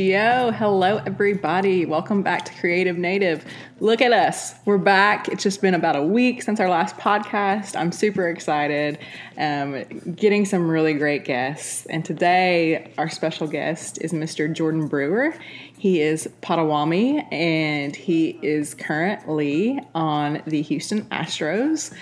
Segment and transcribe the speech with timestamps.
[0.00, 1.84] Yo, hello everybody.
[1.84, 3.44] Welcome back to Creative Native.
[3.80, 4.54] Look at us.
[4.64, 5.28] We're back.
[5.28, 7.78] It's just been about a week since our last podcast.
[7.78, 8.98] I'm super excited.
[9.36, 9.82] Um,
[10.16, 11.84] getting some really great guests.
[11.84, 14.50] And today, our special guest is Mr.
[14.50, 15.34] Jordan Brewer.
[15.76, 21.92] He is Potawatomi and he is currently on the Houston Astros.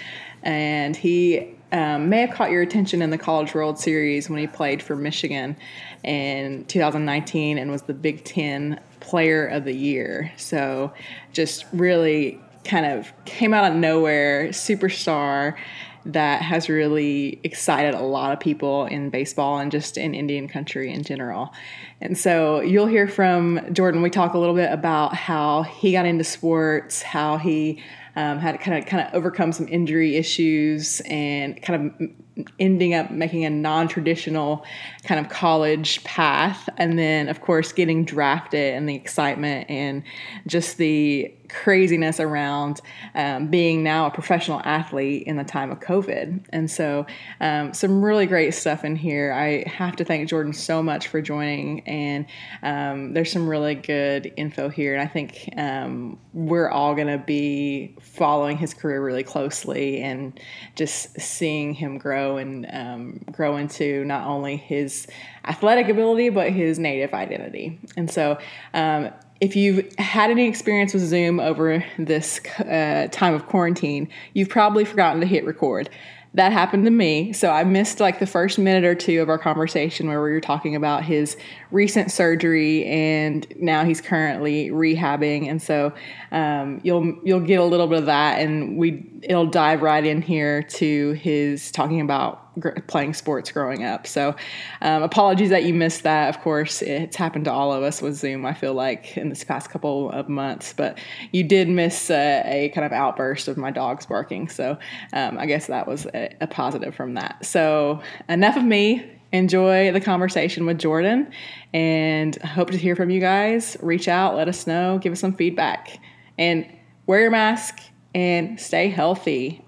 [0.44, 4.46] And he um, may have caught your attention in the College World Series when he
[4.46, 5.56] played for Michigan
[6.04, 10.32] in 2019 and was the Big Ten Player of the Year.
[10.36, 10.92] So
[11.32, 15.56] just really kind of came out of nowhere, superstar
[16.04, 20.92] that has really excited a lot of people in baseball and just in Indian country
[20.92, 21.52] in general.
[22.00, 24.00] And so you'll hear from Jordan.
[24.00, 27.82] We talk a little bit about how he got into sports, how he
[28.16, 32.10] um, had kind of kind of overcome some injury issues and kind of
[32.58, 34.64] ending up making a non-traditional
[35.04, 36.68] kind of college path.
[36.76, 40.02] And then of course getting drafted and the excitement and
[40.46, 42.80] just the craziness around
[43.14, 46.46] um, being now a professional athlete in the time of COVID.
[46.50, 47.06] And so,
[47.40, 49.32] um, some really great stuff in here.
[49.32, 52.26] I have to thank Jordan so much for joining, and
[52.62, 54.94] um, there's some really good info here.
[54.94, 60.38] And I think um, we're all going to be following his career really closely and
[60.74, 65.06] just seeing him grow and um, grow into not only his
[65.44, 67.78] athletic ability, but his native identity.
[67.96, 68.38] And so,
[68.74, 74.48] um, if you've had any experience with Zoom over this uh, time of quarantine, you've
[74.48, 75.88] probably forgotten to hit record.
[76.34, 77.32] That happened to me.
[77.32, 80.40] So I missed like the first minute or two of our conversation where we were
[80.40, 81.36] talking about his
[81.70, 85.48] recent surgery and now he's currently rehabbing.
[85.48, 85.92] And so
[86.30, 90.20] um, you'll you'll get a little bit of that, and we it'll dive right in
[90.20, 92.47] here to his talking about
[92.86, 94.06] playing sports growing up.
[94.06, 94.34] So,
[94.80, 96.28] um, apologies that you missed that.
[96.28, 98.44] Of course, it's happened to all of us with Zoom.
[98.46, 100.98] I feel like in this past couple of months, but
[101.32, 104.48] you did miss a, a kind of outburst of my dogs barking.
[104.48, 104.78] So,
[105.12, 107.44] um, I guess that was a, a positive from that.
[107.44, 109.14] So, enough of me.
[109.30, 111.30] Enjoy the conversation with Jordan,
[111.74, 113.76] and hope to hear from you guys.
[113.82, 116.00] Reach out, let us know, give us some feedback,
[116.38, 116.66] and
[117.06, 117.78] wear your mask
[118.14, 119.62] and stay healthy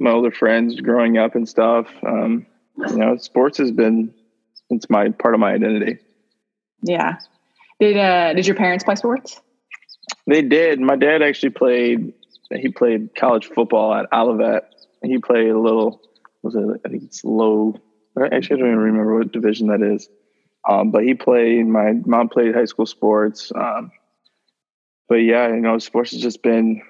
[0.00, 1.86] my older friends growing up and stuff.
[2.04, 2.46] Um,
[2.76, 4.14] you know, sports has been
[4.70, 5.98] it's my part of my identity.
[6.82, 7.18] Yeah.
[7.78, 9.40] Did uh did your parents play sports?
[10.26, 10.80] They did.
[10.80, 12.14] My dad actually played
[12.52, 14.64] he played college football at Olivet.
[15.02, 16.00] He played a little
[16.42, 17.76] was it I think it's low
[18.20, 20.08] actually I don't even remember what division that is.
[20.68, 23.52] Um, but he played my mom played high school sports.
[23.54, 23.92] Um,
[25.08, 26.82] but yeah, you know, sports has just been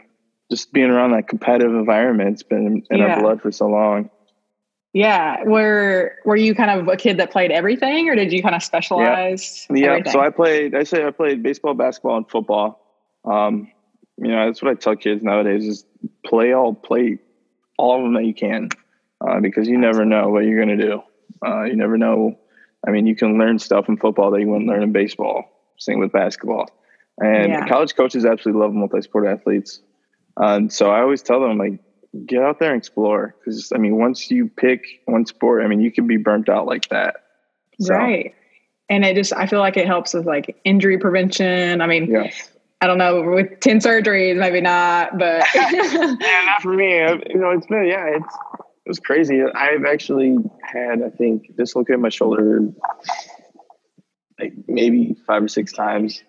[0.50, 2.33] just being around that competitive environment.
[2.33, 3.15] It's been in yeah.
[3.15, 4.11] our blood for so long.
[4.93, 5.44] Yeah.
[5.44, 8.62] Were were you kind of a kid that played everything or did you kind of
[8.62, 9.66] specialize?
[9.71, 9.99] Yeah.
[9.99, 10.10] yeah.
[10.10, 12.81] So I played I say I played baseball, basketball, and football.
[13.25, 13.71] Um,
[14.16, 15.84] you know, that's what I tell kids nowadays is
[16.27, 17.19] play all play
[17.78, 18.69] all of them that you can.
[19.21, 21.03] Uh, because you never know what you're gonna do.
[21.44, 22.39] Uh, you never know.
[22.87, 25.44] I mean, you can learn stuff in football that you wouldn't learn in baseball.
[25.78, 26.71] Same with basketball.
[27.19, 27.69] And yeah.
[27.69, 29.81] college coaches absolutely love multi-sport athletes.
[30.41, 31.81] Um, so I always tell them like,
[32.27, 33.37] get out there and explore.
[33.45, 36.67] Cause I mean, once you pick one sport, I mean, you can be burnt out
[36.67, 37.17] like that.
[37.81, 37.95] So.
[37.95, 38.34] Right.
[38.89, 41.81] And it just, I feel like it helps with like injury prevention.
[41.81, 42.51] I mean, yes.
[42.81, 45.45] I don't know, with 10 surgeries, maybe not, but.
[45.55, 46.95] yeah, not for me.
[46.95, 48.34] You know, it's been, yeah, it's,
[48.87, 49.43] it was crazy.
[49.43, 52.72] I've actually had, I think, dislocated my shoulder
[54.41, 56.22] like maybe five or six times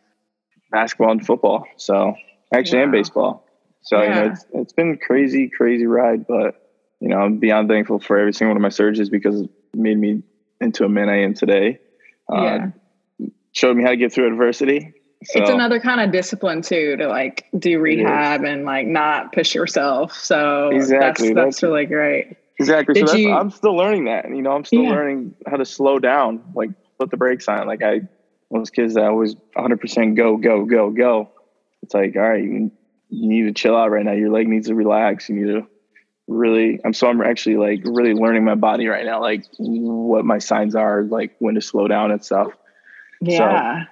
[0.72, 1.66] basketball and football.
[1.78, 2.16] So
[2.54, 2.84] actually, wow.
[2.84, 3.46] and baseball.
[3.82, 4.04] So yeah.
[4.04, 6.70] you know, it's it's been crazy, crazy ride, but
[7.00, 9.98] you know, I'm beyond thankful for every single one of my surgeries because it made
[9.98, 10.22] me
[10.60, 11.80] into a man I am today.
[12.32, 12.68] Uh, yeah.
[13.54, 14.94] Showed me how to get through adversity.
[15.24, 19.54] So, it's another kind of discipline too to like do rehab and like not push
[19.54, 20.14] yourself.
[20.14, 22.38] So exactly, that's, that's, that's really great.
[22.60, 22.94] Exactly.
[22.94, 24.30] Did so you, I'm still learning that.
[24.30, 24.92] You know, I'm still yeah.
[24.92, 26.70] learning how to slow down, like
[27.00, 27.68] put the brakes on.
[27.68, 28.02] Like I,
[28.52, 31.30] those kids that always 100% go, go, go, go.
[31.84, 32.72] It's like, all right, you
[33.12, 34.14] you need to chill out right now.
[34.14, 35.30] Your leg needs to relax.
[35.30, 35.68] You need to
[36.28, 40.40] really I'm so I'm actually like really learning my body right now, like what my
[40.40, 42.54] signs are, like when to slow down and stuff.
[43.22, 43.84] Yeah.
[43.84, 43.88] So,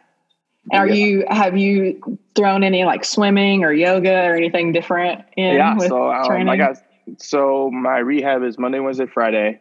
[0.71, 0.93] are yeah.
[0.93, 6.11] you have you thrown any like swimming or yoga or anything different in yeah, so
[6.11, 6.77] um, I got
[7.17, 9.59] so my rehab is Monday, Wednesday, Friday,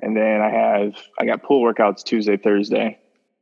[0.00, 2.98] and then I have I got pool workouts Tuesday, Thursday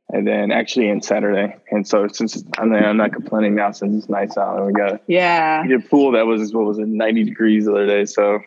[0.09, 1.55] and then actually in Saturday.
[1.71, 4.73] And so since I mean, I'm not complaining now since it's nice out and we
[4.73, 8.05] got yeah a pool that was what was it 90 degrees the other day.
[8.05, 8.39] So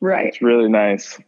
[0.00, 1.18] right, it's really nice.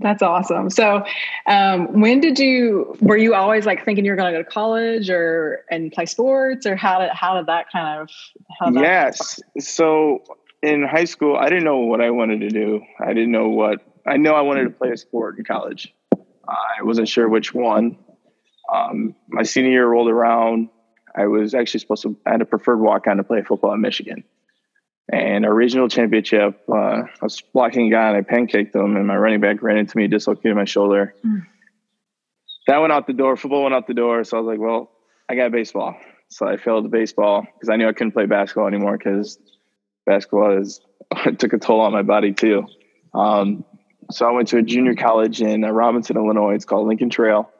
[0.00, 0.70] That's awesome.
[0.70, 1.04] So,
[1.46, 2.96] um, when did you?
[3.00, 6.06] Were you always like thinking you were going to go to college or and play
[6.06, 8.10] sports, or how did how did that kind of?
[8.72, 9.40] Did yes.
[9.60, 10.24] So
[10.62, 12.82] in high school, I didn't know what I wanted to do.
[13.00, 14.34] I didn't know what I know.
[14.34, 15.94] I wanted to play a sport in college.
[16.12, 17.96] I wasn't sure which one.
[18.72, 20.68] Um, my senior year rolled around.
[21.16, 22.16] I was actually supposed to.
[22.26, 24.24] I had a preferred walk on to play football in Michigan.
[25.12, 29.06] And our regional championship, uh, I was blocking a guy and I pancaked him, and
[29.06, 31.14] my running back ran into me, dislocated my shoulder.
[31.24, 31.46] Mm.
[32.66, 33.36] That went out the door.
[33.36, 34.24] Football went out the door.
[34.24, 34.90] So I was like, well,
[35.28, 35.96] I got baseball.
[36.28, 39.38] So I failed baseball because I knew I couldn't play basketball anymore because
[40.06, 40.80] basketball is
[41.26, 42.66] it took a toll on my body too.
[43.12, 43.64] Um,
[44.10, 46.54] so I went to a junior college in uh, Robinson, Illinois.
[46.54, 47.50] It's called Lincoln Trail.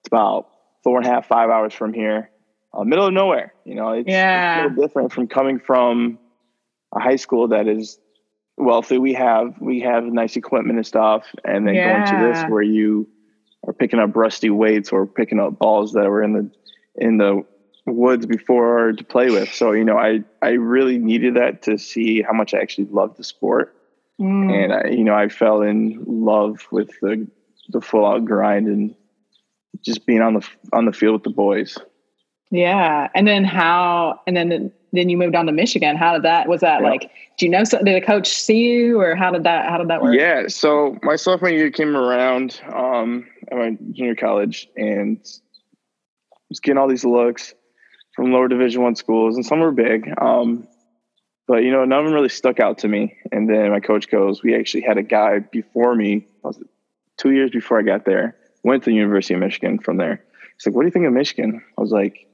[0.00, 0.48] It's about
[0.84, 2.30] four and a half, five hours from here,
[2.72, 3.54] uh, middle of nowhere.
[3.64, 4.58] You know, it's, yeah.
[4.58, 6.18] it's a little different from coming from
[6.94, 7.98] a high school that is
[8.56, 8.98] wealthy.
[8.98, 12.10] We have we have nice equipment and stuff, and then yeah.
[12.10, 13.08] going to this where you
[13.66, 16.50] are picking up rusty weights or picking up balls that were in the
[16.94, 17.44] in the
[17.86, 19.52] woods before to play with.
[19.52, 23.16] So you know, I I really needed that to see how much I actually loved
[23.16, 23.74] the sport,
[24.20, 24.52] mm.
[24.52, 27.26] and I you know I fell in love with the
[27.70, 28.94] the full out grind and
[29.82, 31.78] just being on the on the field with the boys.
[32.50, 34.20] Yeah, and then how?
[34.26, 35.96] And then then you moved on to Michigan.
[35.96, 36.48] How did that?
[36.48, 36.88] Was that yeah.
[36.88, 37.10] like?
[37.36, 37.64] Do you know?
[37.64, 39.68] Did a coach see you, or how did that?
[39.68, 40.16] How did that work?
[40.16, 40.46] Yeah.
[40.48, 42.60] So my sophomore year came around.
[42.72, 45.18] Um, I went junior college and
[46.48, 47.54] was getting all these looks
[48.14, 50.12] from lower Division One schools, and some were big.
[50.20, 50.68] Um,
[51.48, 53.16] but you know, none of them really stuck out to me.
[53.32, 56.28] And then my coach goes, "We actually had a guy before me.
[56.42, 56.68] Was it
[57.16, 58.36] two years before I got there?
[58.64, 60.24] Went to the University of Michigan from there.
[60.56, 62.26] He's like, "What do you think of Michigan?" I was like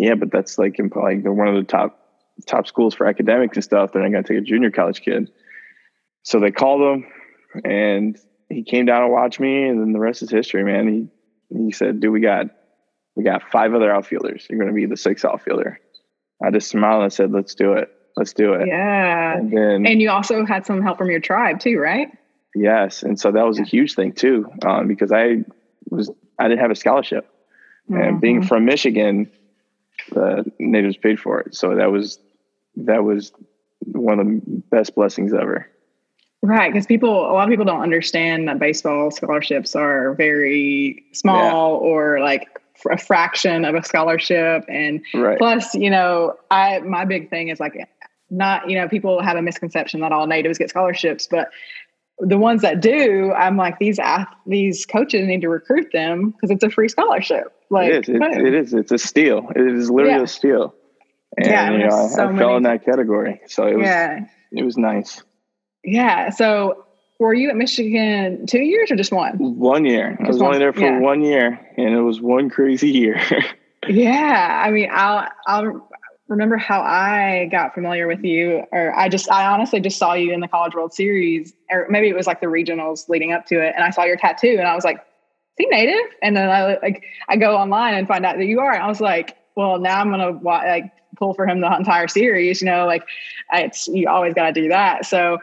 [0.00, 1.98] yeah, but that's like like they're one of the top
[2.46, 3.92] top schools for academics and stuff.
[3.92, 5.30] They're not going to take a junior college kid.
[6.22, 7.06] So they called him,
[7.64, 8.18] and
[8.48, 10.88] he came down and watched me, and then the rest is history, man.
[11.50, 12.46] He he said, "Dude, we got
[13.14, 14.46] we got five other outfielders.
[14.48, 15.78] You're going to be the sixth outfielder."
[16.42, 17.92] I just smiled and said, "Let's do it.
[18.16, 19.36] Let's do it." Yeah.
[19.36, 22.08] And then, and you also had some help from your tribe too, right?
[22.54, 25.44] Yes, and so that was a huge thing too, um, because I
[25.88, 27.28] was I didn't have a scholarship,
[27.88, 28.00] mm-hmm.
[28.00, 28.48] and being mm-hmm.
[28.48, 29.30] from Michigan
[30.12, 31.54] the natives paid for it.
[31.54, 32.18] So that was
[32.76, 33.32] that was
[33.84, 35.68] one of the best blessings ever.
[36.42, 41.72] Right, because people, a lot of people don't understand that baseball scholarships are very small
[41.72, 41.86] yeah.
[41.86, 42.58] or like
[42.90, 45.36] a fraction of a scholarship, and right.
[45.36, 47.86] plus, you know, I my big thing is like
[48.30, 51.50] not, you know, people have a misconception that all natives get scholarships, but
[52.20, 53.98] the ones that do, I'm like these
[54.46, 57.52] these coaches need to recruit them because it's a free scholarship.
[57.70, 59.50] Like it is, it, it is, it's a steal.
[59.54, 60.24] It is literally yeah.
[60.24, 60.74] a steal.
[61.36, 64.26] And yeah, you know, I, so I fell in that category, so it was yeah.
[64.52, 65.22] it was nice.
[65.84, 66.30] Yeah.
[66.30, 66.86] So,
[67.18, 69.36] were you at Michigan two years or just one?
[69.38, 70.16] One year.
[70.18, 70.98] Just I was one, only there for yeah.
[70.98, 73.20] one year, and it was one crazy year.
[73.88, 75.88] yeah, I mean, I'll I'll
[76.30, 80.32] remember how I got familiar with you, or I just, I honestly just saw you
[80.32, 83.60] in the College World Series, or maybe it was like the regionals leading up to
[83.60, 85.02] it, and I saw your tattoo, and I was like, "Is
[85.58, 88.72] he native?" And then I like, I go online and find out that you are,
[88.72, 92.62] and I was like, "Well, now I'm gonna like pull for him the entire series."
[92.62, 93.02] You know, like
[93.52, 95.06] it's you always got to do that.
[95.06, 95.38] So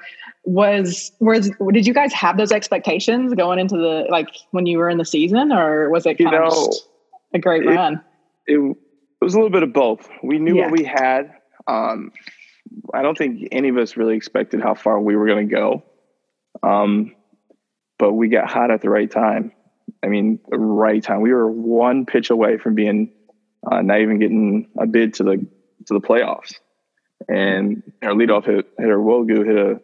[0.45, 4.89] was was did you guys have those expectations going into the like when you were
[4.89, 6.73] in the season, or was it kind you know, of
[7.33, 8.01] a great it, run?
[8.45, 8.77] It
[9.21, 10.07] it was a little bit of both.
[10.23, 10.63] We knew yeah.
[10.63, 11.33] what we had.
[11.67, 12.11] Um,
[12.93, 15.83] I don't think any of us really expected how far we were going to go.
[16.63, 17.15] Um,
[17.97, 19.51] but we got hot at the right time.
[20.03, 21.21] I mean, the right time.
[21.21, 23.11] We were one pitch away from being
[23.69, 25.37] uh, not even getting a bid to the
[25.87, 26.55] to the playoffs.
[27.27, 29.79] And our leadoff hit, hitter Nwogu hit a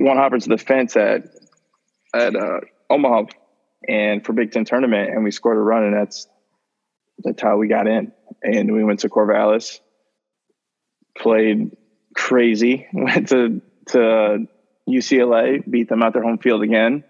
[0.00, 1.24] one hopper to the fence at
[2.14, 3.24] at uh, Omaha,
[3.86, 6.28] and for Big Ten tournament, and we scored a run, and that's
[7.18, 8.12] that's how we got in.
[8.42, 9.80] And we went to Corvallis,
[11.16, 11.76] played
[12.14, 14.46] crazy, went to to
[14.88, 17.04] UCLA, beat them at their home field again.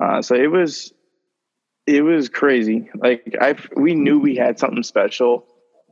[0.00, 0.92] Uh, so it was
[1.86, 2.90] it was crazy.
[2.94, 5.46] Like I, we knew we had something special,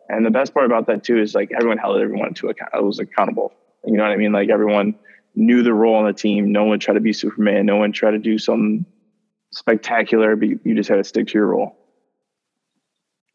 [0.08, 2.70] and the best part about that too is like everyone held everyone to account.
[2.74, 3.52] It was accountable.
[3.84, 4.32] You know what I mean?
[4.32, 4.94] Like everyone
[5.34, 6.52] knew the role on the team.
[6.52, 7.66] No one tried to be Superman.
[7.66, 8.86] No one tried to do something
[9.50, 10.36] spectacular.
[10.36, 11.76] But you just had to stick to your role.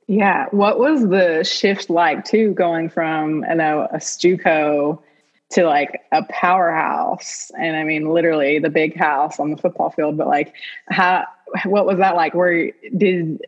[0.08, 0.46] Yeah.
[0.52, 5.04] What was the shift like too, going from, you know, a stucco
[5.52, 7.52] to like a powerhouse?
[7.60, 10.54] And I mean, literally the big house on the football field, but like
[10.90, 11.26] how,
[11.66, 12.34] what was that like?
[12.34, 13.46] Where did,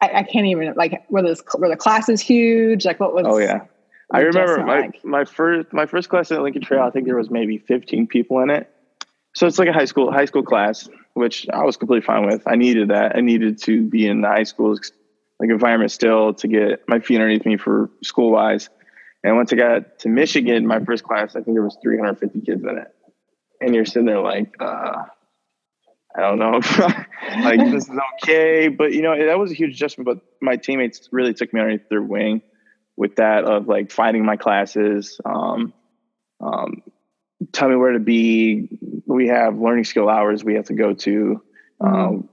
[0.00, 2.86] I, I can't even like, were those, were the classes huge?
[2.86, 3.66] Like what was, oh yeah.
[4.10, 5.04] I remember my, like?
[5.04, 8.40] my first, my first class at Lincoln Trail, I think there was maybe 15 people
[8.40, 8.70] in it.
[9.34, 12.42] So it's like a high school high school class, which I was completely fine with.
[12.46, 13.16] I needed that.
[13.16, 14.76] I needed to be in the high school
[15.40, 18.68] like environment still to get my feet underneath me for school wise.
[19.22, 22.62] And once I got to Michigan, my first class, I think there was 350 kids
[22.62, 22.88] in it.
[23.60, 25.04] And you're sitting there like, uh,
[26.16, 26.60] I don't know,
[27.42, 28.68] like this is okay.
[28.68, 30.06] But you know, that was a huge adjustment.
[30.06, 32.42] But my teammates really took me underneath their wing
[32.96, 35.72] with that of like finding my classes, um,
[36.40, 36.82] um,
[37.52, 38.68] tell me where to be.
[39.06, 41.42] We have learning skill hours we have to go to,
[41.82, 41.86] mm-hmm.
[41.86, 42.28] um,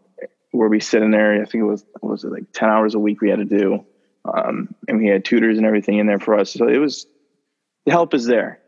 [0.52, 1.42] where we sit in there.
[1.42, 3.86] I think it was was it like ten hours a week we had to do,
[4.26, 6.52] um, and we had tutors and everything in there for us.
[6.52, 7.06] So it was
[7.86, 8.60] the help is there.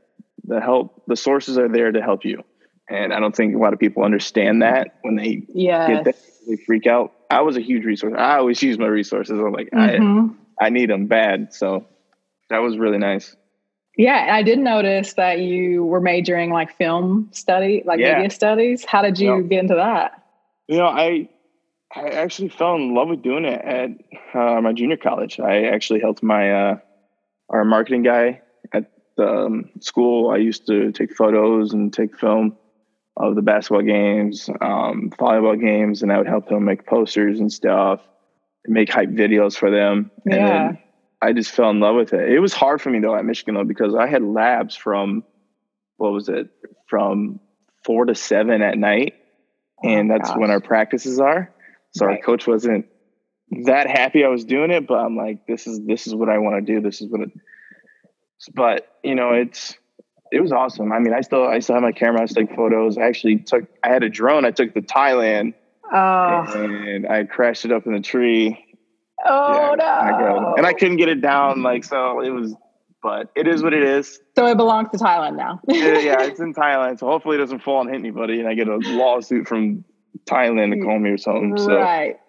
[0.46, 2.44] The help, the sources are there to help you.
[2.90, 5.90] And I don't think a lot of people understand that when they yes.
[5.90, 6.16] get that,
[6.48, 7.14] they freak out.
[7.30, 8.14] I was a huge resource.
[8.18, 9.40] I always use my resources.
[9.40, 10.34] I'm like, mm-hmm.
[10.60, 11.54] I, I need them bad.
[11.54, 11.88] So
[12.50, 13.36] that was really nice.
[13.98, 18.16] Yeah, I did notice that you were majoring like film study, like yeah.
[18.16, 18.84] media studies.
[18.84, 20.24] How did you, get into that?
[20.68, 21.30] You know, I
[21.96, 23.90] I actually fell in love with doing it at
[24.34, 25.40] uh, my junior college.
[25.40, 26.78] I actually helped my uh,
[27.50, 28.42] our marketing guy
[28.74, 30.32] at the um, school.
[30.32, 32.58] I used to take photos and take film
[33.16, 37.52] of the basketball games, um, volleyball games, and I would help him make posters and
[37.52, 38.02] stuff,
[38.66, 40.10] make hype videos for them.
[40.26, 40.74] Yeah.
[41.22, 42.32] I just fell in love with it.
[42.32, 45.24] It was hard for me though at Michigan though because I had labs from
[45.98, 46.50] what was it
[46.88, 47.40] from
[47.86, 49.14] four to seven at night,
[49.84, 50.40] oh and that's gosh.
[50.40, 51.53] when our practices are.
[51.94, 52.18] So right.
[52.18, 52.88] our coach wasn't
[53.66, 56.38] that happy I was doing it, but I'm like, this is this is what I
[56.40, 56.82] want to do.
[56.82, 57.22] This is what.
[57.22, 57.32] It,
[58.54, 59.78] but you know, it's
[60.32, 60.92] it was awesome.
[60.92, 62.22] I mean, I still I still have my camera.
[62.22, 62.98] I still take photos.
[62.98, 64.46] I actually took I had a drone.
[64.46, 65.54] I took to Thailand,
[65.94, 66.46] oh.
[66.56, 68.74] and I crashed it up in the tree
[69.26, 70.54] Oh yeah, no!
[70.58, 71.64] and I couldn't get it down.
[71.64, 72.56] Like so, it was.
[73.02, 74.22] But it is what it is.
[74.38, 75.60] So it belongs to Thailand now.
[75.68, 77.00] yeah, yeah, it's in Thailand.
[77.00, 79.84] So hopefully it doesn't fall and hit anybody, and I get a lawsuit from
[80.26, 81.58] Thailand to call me or something.
[81.58, 81.76] So.
[81.76, 82.20] Right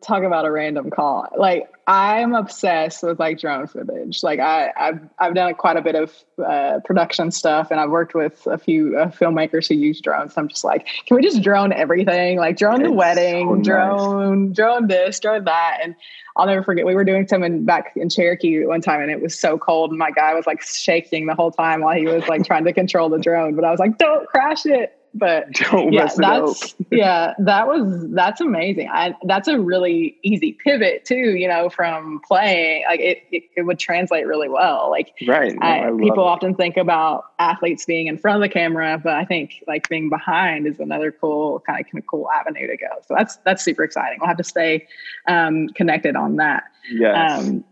[0.00, 1.26] talk about a random call.
[1.36, 4.22] Like I'm obsessed with like drone footage.
[4.22, 6.14] Like I, I've I've done quite a bit of
[6.44, 10.34] uh, production stuff, and I've worked with a few uh, filmmakers who use drones.
[10.36, 12.38] I'm just like, can we just drone everything?
[12.38, 15.96] Like drone it's the wedding, so drone, drone this, drone that, and
[16.36, 16.86] I'll never forget.
[16.86, 19.98] We were doing something back in Cherokee one time, and it was so cold, and
[19.98, 23.08] my guy was like shaking the whole time while he was like trying to control
[23.08, 23.56] the drone.
[23.56, 28.40] But I was like, don't crash it but Don't yeah, that's yeah, that was that's
[28.40, 28.88] amazing.
[28.88, 32.84] I that's a really easy pivot too, you know, from playing.
[32.86, 34.90] Like it, it, it would translate really well.
[34.90, 36.28] Like right, no, I, I people it.
[36.28, 40.08] often think about athletes being in front of the camera, but I think like being
[40.08, 42.88] behind is another cool kind of, kind of cool avenue to go.
[43.06, 44.18] So that's that's super exciting.
[44.20, 44.86] We'll have to stay
[45.26, 46.64] um, connected on that.
[46.90, 47.46] Yes.
[47.46, 47.64] Um,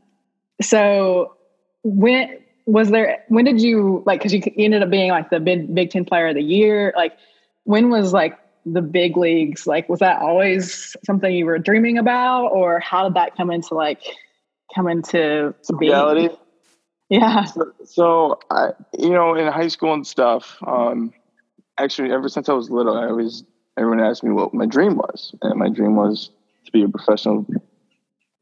[0.62, 1.36] so
[1.82, 5.74] when was there when did you like because you ended up being like the big
[5.74, 7.16] big 10 player of the year like
[7.64, 12.46] when was like the big leagues like was that always something you were dreaming about
[12.48, 14.02] or how did that come into like
[14.74, 16.34] come into reality.
[17.10, 17.44] Yeah.
[17.44, 21.12] So, so, i you know in high school and stuff um
[21.78, 23.44] actually ever since i was little i always
[23.76, 26.30] everyone asked me what my dream was and my dream was
[26.64, 27.46] to be a professional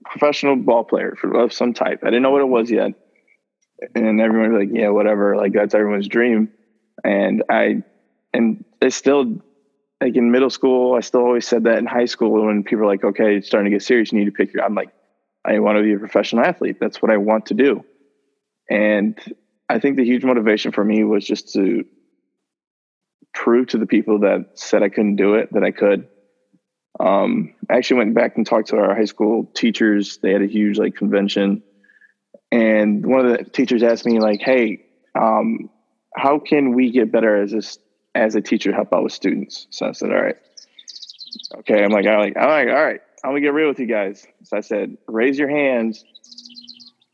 [0.05, 2.01] professional ball player for, of some type.
[2.03, 2.93] I didn't know what it was yet
[3.95, 6.49] and everyone was like yeah whatever like that's everyone's dream
[7.05, 7.83] and i
[8.33, 9.43] and it's still
[10.01, 12.89] like in middle school, I still always said that in high school when people are
[12.89, 14.91] like, okay, it's starting to get serious, you need to pick your, I'm like,
[15.45, 16.79] I want to be a professional athlete.
[16.81, 17.85] That's what I want to do.
[18.69, 19.19] And
[19.69, 21.85] I think the huge motivation for me was just to
[23.35, 26.09] prove to the people that said I couldn't do it that I could.
[27.01, 30.19] Um, I actually went back and talked to our high school teachers.
[30.19, 31.63] They had a huge like convention,
[32.51, 34.85] and one of the teachers asked me like, "Hey,
[35.19, 35.71] um,
[36.15, 37.63] how can we get better as a
[38.15, 39.67] as a teacher help out with students.
[39.71, 40.37] So I said, all right.
[41.59, 41.83] Okay.
[41.83, 44.27] I'm like, I'm like, I'm like, all right, I'm gonna get real with you guys.
[44.45, 46.05] So I said, raise your hands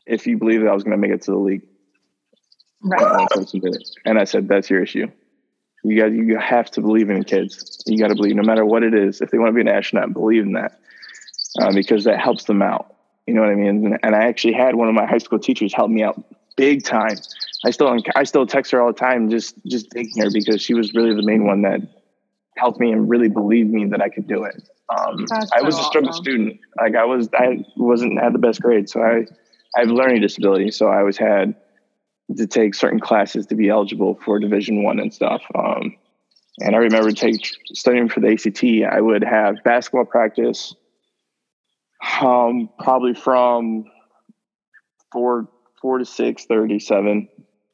[0.05, 1.63] if you believe that I was gonna make it to the league.
[2.81, 3.27] Right.
[4.05, 5.07] And I said, that's your issue.
[5.83, 7.81] You guys, you have to believe in kids.
[7.85, 9.21] You got to believe, no matter what it is.
[9.21, 10.79] If they want to be an astronaut, believe in that
[11.61, 12.95] uh, because that helps them out.
[13.25, 13.97] You know what I mean?
[14.03, 16.21] And I actually had one of my high school teachers help me out
[16.55, 17.17] big time.
[17.65, 20.73] I still I still text her all the time, just just thanking her because she
[20.73, 21.81] was really the main one that
[22.57, 24.61] helped me and really believed me that I could do it.
[24.89, 26.23] Um, I was a struggle awesome.
[26.23, 26.59] student.
[26.79, 29.25] Like I was, I wasn't had the best grades, so I
[29.75, 31.55] I have learning disability, so I always had
[32.35, 35.41] to take certain classes to be eligible for Division One and stuff.
[35.53, 35.95] Um,
[36.59, 38.91] and I remember take studying for the ACT.
[38.91, 40.75] I would have basketball practice,
[42.21, 43.85] um, probably from
[45.11, 45.47] four
[45.81, 47.29] four to six thirty seven.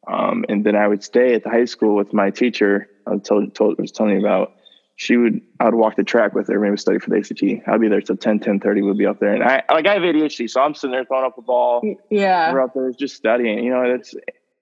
[0.07, 2.89] Um, and then I would stay at the high school with my teacher.
[3.07, 4.53] I told, told was telling you about.
[4.97, 7.67] She would I would walk the track with her, maybe study for the ACT.
[7.67, 9.33] I'd be there till 10, 10 30, we'd be up there.
[9.33, 11.81] And I like I have ADHD, so I'm sitting there throwing up a ball.
[12.09, 12.53] Yeah.
[12.53, 13.61] We're up there just studying.
[13.65, 14.15] You know, it's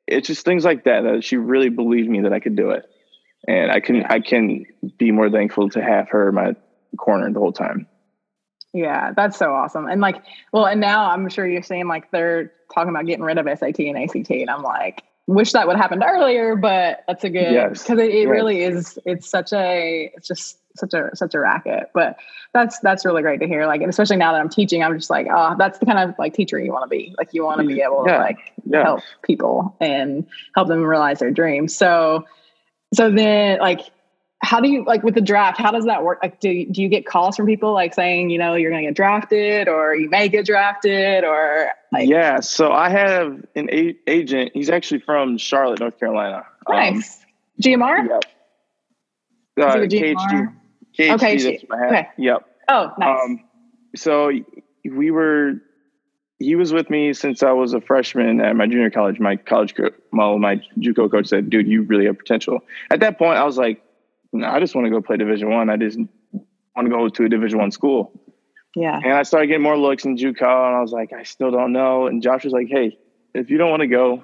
[0.08, 2.86] it's just things like that that she really believed me that I could do it.
[3.48, 4.66] And I can I can
[4.98, 6.56] be more thankful to have her in my
[6.98, 7.88] corner the whole time.
[8.74, 9.86] Yeah, that's so awesome.
[9.86, 13.38] And like, well, and now I'm sure you're saying like they're talking about getting rid
[13.38, 17.24] of SAT and ACT, and I'm like, wish that would have happened earlier, but that's
[17.24, 17.84] a good Yes.
[17.84, 18.28] because it, it Yes.
[18.28, 19.00] really is.
[19.06, 21.92] It's such a, it's just such a such a racket.
[21.94, 22.18] But
[22.54, 23.66] that's that's really great to hear.
[23.66, 26.16] Like, and especially now that I'm teaching, I'm just like, oh, that's the kind of
[26.20, 27.14] like teacher you want to be.
[27.18, 28.84] Like, you want to be able to like Yeah.
[28.84, 31.76] help people and help them realize their dreams.
[31.76, 32.26] So,
[32.94, 33.82] so then like,
[34.44, 35.58] how do you like with the draft?
[35.58, 36.20] How does that work?
[36.22, 38.88] Like, do do you get calls from people like saying, you know, you're going to
[38.90, 42.42] get drafted, or you may get drafted, or like, yeah.
[42.42, 44.52] So I have an a- agent.
[44.54, 46.46] He's actually from Charlotte, North Carolina.
[46.68, 47.26] Um, nice.
[47.62, 48.08] GMR.
[48.10, 48.24] Yep.
[49.60, 50.56] Uh, a KHG.
[50.98, 52.08] KHG, Okay, that's what I okay.
[52.18, 52.46] Yep.
[52.70, 53.20] Oh, nice.
[53.24, 53.44] Um,
[53.96, 54.32] so
[54.84, 55.54] we were,
[56.40, 59.20] he was with me since I was a freshman at my junior college.
[59.20, 62.60] My college, co- my, my JUCO coach said, dude, you really have potential.
[62.90, 63.83] At that point, I was like,
[64.34, 65.70] no, I just want to go play division one.
[65.70, 65.78] I.
[65.78, 65.98] just
[66.76, 68.12] want to go to a division one school.
[68.76, 69.00] yeah.
[69.04, 71.72] And I started getting more looks in JUCO, and I was like, I still don't
[71.72, 72.08] know.
[72.08, 72.98] And Josh was like, Hey,
[73.34, 74.24] if you don't want to go,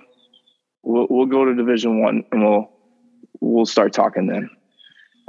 [0.84, 2.72] we'll, we'll go to Division One, and we'll
[3.39, 4.50] we'll start talking then.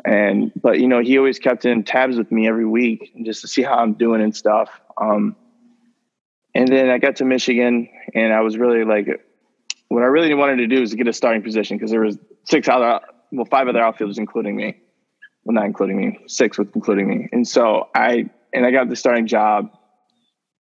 [0.04, 3.48] And but you know, he always kept in tabs with me every week, just to
[3.48, 4.70] see how I'm doing and stuff.
[5.00, 5.36] Um,
[6.54, 9.06] and then I got to Michigan, and I was really like,
[9.88, 12.18] what I really wanted to do is to get a starting position because there was
[12.44, 13.00] six other,
[13.32, 14.76] well, five other outfielders, including me.
[15.44, 17.28] Well, not including me, six with including me.
[17.32, 19.70] And so I and I got the starting job,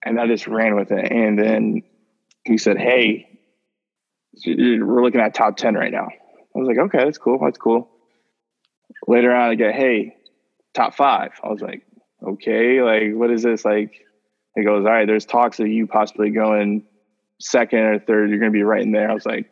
[0.04, 1.10] and I just ran with it.
[1.10, 1.82] And then
[2.44, 3.40] he said, "Hey,
[4.46, 7.38] we're looking at top ten right now." I was like, "Okay, that's cool.
[7.42, 7.90] That's cool."
[9.06, 10.16] Later on, I get, "Hey,
[10.74, 11.32] top five.
[11.42, 11.82] I was like,
[12.22, 14.04] "Okay, like what is this like?"
[14.54, 16.84] He goes, "All right, there's talks of you possibly going
[17.40, 18.30] second or third.
[18.30, 19.50] You're going to be right in there." I was like,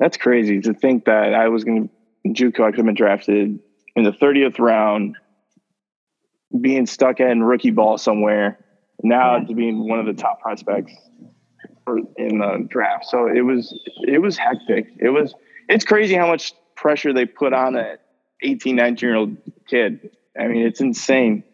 [0.00, 1.94] "That's crazy to think that I was going to
[2.26, 2.60] JUCO.
[2.64, 3.58] I could have been drafted
[3.96, 5.16] in the 30th round."
[6.60, 8.58] being stuck in rookie ball somewhere
[9.04, 9.44] now Yeah.
[9.44, 10.92] to being one of the top prospects
[11.84, 13.06] for, in the draft.
[13.06, 14.86] So it was it was hectic.
[14.98, 15.32] It was
[15.68, 17.98] it's crazy how much pressure they put on a
[18.42, 19.36] 18, 19 year old
[19.68, 20.10] kid.
[20.38, 21.44] I mean, it's insane.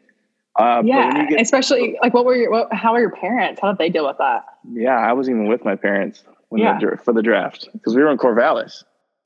[0.58, 1.26] Uh, yeah.
[1.26, 3.60] get- Especially like, what were your, what, how are your parents?
[3.60, 4.46] How did they deal with that?
[4.72, 6.78] yeah, I was even with my parents when Yeah.
[6.80, 8.82] the, for the draft because we were in Corvallis.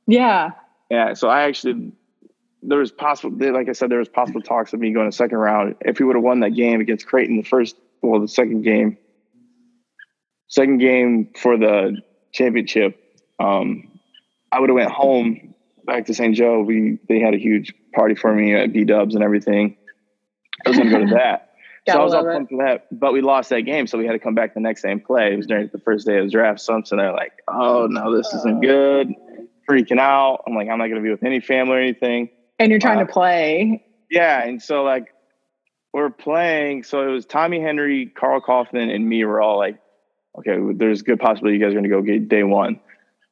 [0.09, 0.51] Yeah.
[0.91, 1.93] Yeah, so I actually
[2.63, 5.39] there was possible like I said there was possible talks of me going to second
[5.39, 8.63] round if we would have won that game against Creighton the first well the second
[8.63, 8.99] game.
[10.49, 11.97] Second game for the
[12.33, 13.01] championship
[13.39, 13.89] um
[14.53, 15.55] I would have went home
[15.87, 16.35] back to St.
[16.35, 16.61] Joe.
[16.61, 19.77] We they had a huge party for me at B Dubs and everything.
[20.67, 21.47] I was going to go to that.
[21.89, 24.13] So I was up pumped for that but we lost that game so we had
[24.13, 25.33] to come back the next day and play.
[25.33, 27.87] It was during the first day of the draft so I'm sitting there like oh
[27.89, 29.15] no this isn't good
[29.71, 32.71] freaking out I'm like I'm not going to be with any family or anything And
[32.71, 33.05] you're trying Wow.
[33.07, 33.85] to play.
[34.11, 35.07] yeah, and so like
[35.93, 36.85] we're playing.
[36.85, 39.25] So it was Tommy Henry, Karl Kauffmann, and me.
[39.25, 39.79] We're all like,
[40.39, 42.79] okay, there's good possibility you guys are going to go get day one.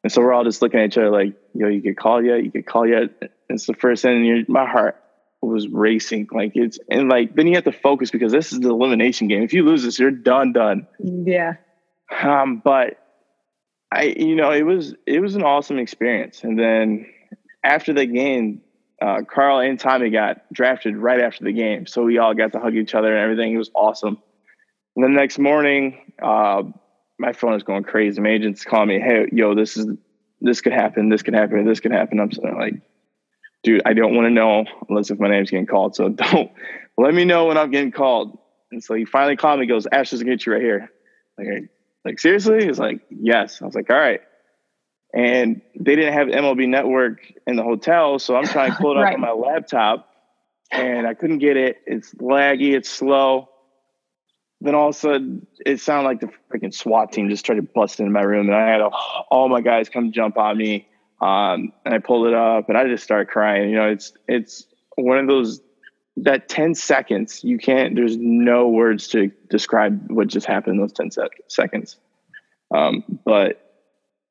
[0.03, 2.43] And so we're all just looking at each other like, yo, you get called yet?
[2.43, 3.11] You get called yet?
[3.49, 4.45] It's the first inning.
[4.49, 4.97] My heart
[5.41, 6.27] was racing.
[6.33, 9.43] Like it's and like then you have to focus because this is the elimination game.
[9.45, 10.89] If you lose this, you're done, done.
[10.99, 11.55] Yeah.
[12.11, 12.99] Um, but
[13.91, 16.45] I, you know, it was it was an awesome experience.
[16.45, 17.07] And then
[17.65, 18.63] after the game,
[19.01, 22.61] uh, Karl and Tommy got drafted right after the game, so we all got to
[22.61, 23.55] hug each other and everything.
[23.55, 24.19] It was awesome.
[24.97, 26.65] And the next morning, uh,
[27.19, 28.21] my phone is going crazy.
[28.21, 29.87] My agent's calling me, "Hey, yo, this is
[30.41, 31.09] this could happen.
[31.09, 31.65] This could happen.
[31.65, 32.75] This could happen." I'm like,
[33.63, 35.95] dude, I don't want to know unless if my name's getting called.
[35.97, 36.51] So don't
[36.97, 38.39] let me know when I'm getting called.
[38.71, 39.67] And so he finally called me.
[39.67, 40.91] Goes, Ashley's gonna get you right here.
[41.39, 41.71] Like,
[42.05, 42.67] like seriously?
[42.67, 43.61] He's like, yes.
[43.61, 44.21] I was like, all right.
[45.15, 49.03] And they didn't have MLB Network in the hotel, so I'm trying to pull it
[49.03, 50.09] up on my laptop,
[50.71, 51.79] and I couldn't get it.
[51.87, 52.75] It's laggy.
[52.75, 53.49] It's slow.
[54.61, 57.63] Then all of a sudden, it sounded like the freaking SWAT team just tried to
[57.63, 60.89] bust into my room, and I had all my guys come jump on me.
[61.21, 63.71] Um, and I pulled it up, and I just started crying.
[63.71, 65.61] You know, it's it's one of those
[66.23, 70.93] that 10 seconds you can't there's no words to describe what just happened in those
[70.93, 71.97] 10 sec- seconds
[72.75, 73.65] um, but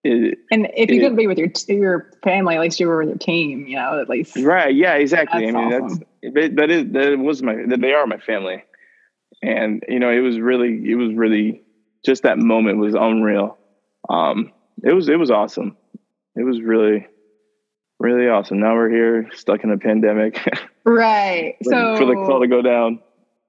[0.03, 3.09] it, And if you couldn't be with your your family, at least you were with
[3.09, 3.65] your team.
[3.67, 4.37] You know, at least.
[4.37, 6.03] right yeah exactly i mean awesome.
[6.21, 8.63] that's that, that is that was my that they are my family
[9.41, 11.63] and you know it was really it was really
[12.05, 13.57] just that moment was unreal
[14.07, 15.75] um it was it was awesome
[16.37, 17.07] it was really,
[17.99, 18.59] really awesome.
[18.59, 20.39] Now we're here, stuck in a pandemic.
[20.83, 21.55] right.
[21.63, 22.99] so for the call to go down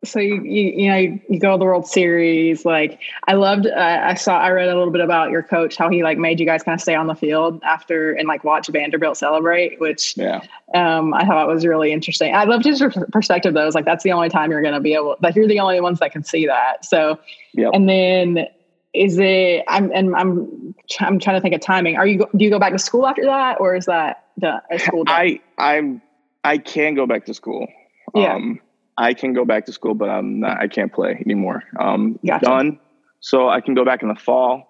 [0.04, 2.64] so you, you, you know you, you, go to the World Series.
[2.64, 3.66] Like I loved.
[3.66, 4.38] Uh, I saw.
[4.38, 6.74] I read a little bit about your coach, how he like made you guys kind
[6.74, 9.80] of stay on the field after and like watch Vanderbilt celebrate.
[9.80, 12.32] Which yeah, um, I thought was really interesting.
[12.32, 13.66] I loved his perspective though.
[13.66, 15.16] It's like that's the only time you're going to be able.
[15.20, 16.84] Like you're the only ones that can see that.
[16.84, 17.18] So,
[17.54, 17.70] yep.
[17.74, 18.46] and then
[18.94, 19.64] is it?
[19.68, 21.96] I'm and I'm I'm trying to think of timing.
[21.96, 25.04] Are you do you go back to school after that, or is that the school?
[25.04, 25.14] Done?
[25.14, 26.02] I I'm
[26.44, 27.66] I can go back to school.
[28.14, 28.34] Yeah.
[28.34, 28.60] Um,
[28.96, 31.62] I can go back to school, but I'm not, I can't play anymore.
[31.78, 32.46] Um, gotcha.
[32.46, 32.80] Done.
[33.20, 34.64] So I can go back in the fall.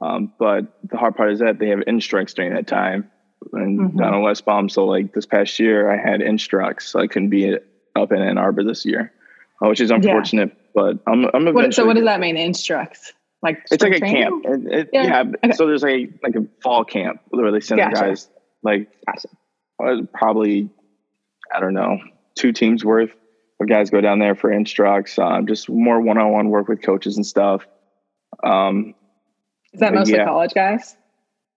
[0.00, 3.10] Um, but the hard part is that they have instructs during that time
[3.52, 3.98] and mm-hmm.
[3.98, 4.68] down in West Palm.
[4.68, 7.56] So like this past year, I had instructs, so I couldn't be
[7.94, 9.12] up in Ann Arbor this year,
[9.62, 10.48] uh, which is unfortunate.
[10.48, 10.60] Yeah.
[10.74, 12.36] But I'm, I'm what, so what does that mean?
[12.36, 13.12] Instructs
[13.44, 14.44] like it's like a camp.
[14.44, 15.02] It, it, yeah.
[15.02, 15.52] yeah okay.
[15.52, 17.94] So there's a like a fall camp where they send gotcha.
[17.94, 18.28] the guys
[18.62, 20.08] like gotcha.
[20.12, 20.70] probably
[21.54, 21.98] I don't know
[22.34, 23.14] two teams worth
[23.60, 27.26] of guys go down there for instructs, um, just more one-on-one work with coaches and
[27.26, 27.66] stuff.
[28.42, 28.94] Um,
[29.72, 30.24] Is that mostly yeah.
[30.24, 30.96] college guys?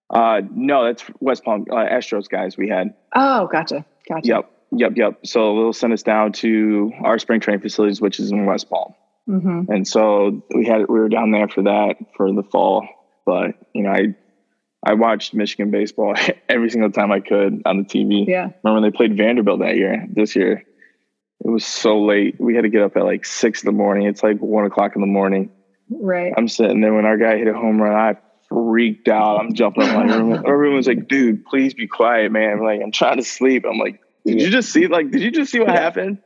[0.10, 2.94] Uh, no, that's West Palm uh, Astros guys we had.
[3.14, 4.28] Oh, gotcha, gotcha.
[4.28, 5.20] Yep, yep, yep.
[5.26, 8.94] So they'll send us down to our spring training facilities, which is in West Palm.
[9.28, 9.72] Mm-hmm.
[9.72, 12.88] And so we had we were down there for that for the fall.
[13.26, 14.16] But you know, I
[14.86, 16.16] I watched Michigan baseball
[16.50, 18.28] every single time I could on the TV.
[18.28, 18.50] Yeah.
[18.64, 20.06] Remember when they played Vanderbilt that year?
[20.10, 20.64] This year,
[21.44, 22.40] it was so late.
[22.40, 24.08] We had to get up at like six in the morning.
[24.08, 25.52] It's like one o'clock in the morning.
[25.90, 26.34] Right.
[26.38, 27.94] I'm sitting there when our guy hit a home run.
[27.94, 29.40] I freaked out.
[29.40, 30.44] I'm jumping up my room.
[30.46, 32.54] Everyone's like, dude, please be quiet, man.
[32.54, 33.66] I'm like, I'm trying to sleep.
[33.70, 36.20] I'm like, did you just see like did you just see what happened?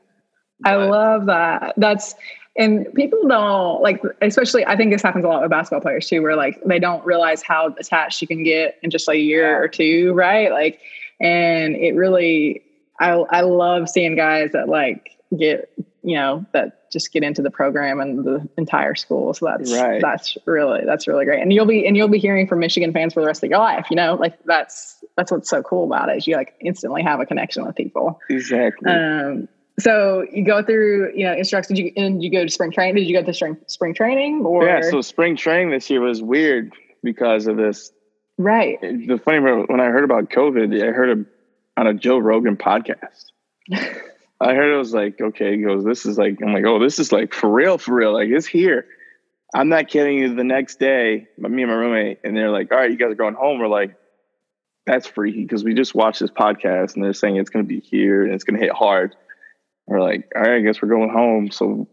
[0.63, 1.73] I love that.
[1.77, 2.15] That's
[2.57, 6.21] and people don't like especially I think this happens a lot with basketball players too,
[6.21, 9.61] where like they don't realize how attached you can get in just like a year
[9.61, 10.51] or two, right?
[10.51, 10.81] Like
[11.19, 12.63] and it really
[12.99, 15.71] I I love seeing guys that like get
[16.03, 19.33] you know that just get into the program and the entire school.
[19.33, 20.01] So that's right.
[20.01, 21.41] that's really that's really great.
[21.41, 23.59] And you'll be and you'll be hearing from Michigan fans for the rest of your
[23.59, 23.87] life.
[23.89, 26.17] You know, like that's that's what's so cool about it.
[26.17, 28.19] Is you like instantly have a connection with people.
[28.29, 28.91] Exactly.
[28.91, 29.47] Um,
[29.79, 31.67] so you go through, you know, instructs.
[31.67, 32.95] Did you and you go to spring training?
[32.95, 34.45] Did you go to spring spring training?
[34.45, 37.91] Or yeah, so spring training this year was weird because of this.
[38.37, 38.79] Right.
[38.81, 41.25] The funny part when I heard about COVID, I heard of
[41.77, 43.31] on a Joe Rogan podcast.
[43.71, 46.97] I heard it was like, okay, he goes, this is like, I'm like, oh, this
[46.97, 48.13] is like for real, for real.
[48.13, 48.87] Like it's here.
[49.53, 50.33] I'm not kidding you.
[50.33, 53.15] The next day, me and my roommate, and they're like, all right, you guys are
[53.15, 53.59] going home.
[53.59, 53.95] We're like,
[54.85, 57.79] that's freaky because we just watched this podcast and they're saying it's going to be
[57.79, 59.15] here and it's going to hit hard.
[59.91, 61.51] We're like, all right, I guess we're going home.
[61.51, 61.89] So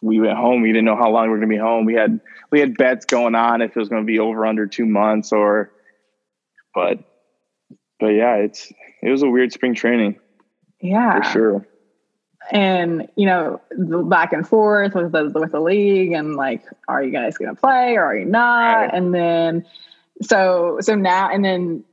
[0.00, 0.62] we went home.
[0.62, 1.84] We didn't know how long we were going to be home.
[1.84, 4.66] We had we had bets going on if it was going to be over under
[4.66, 5.70] two months or,
[6.74, 7.00] but,
[8.00, 10.18] but yeah, it's it was a weird spring training.
[10.80, 11.68] Yeah, for sure.
[12.50, 17.02] And you know, the back and forth with the with the league, and like, are
[17.02, 18.74] you guys going to play or are you not?
[18.74, 18.90] Right.
[18.94, 19.66] And then,
[20.22, 21.84] so so now, and then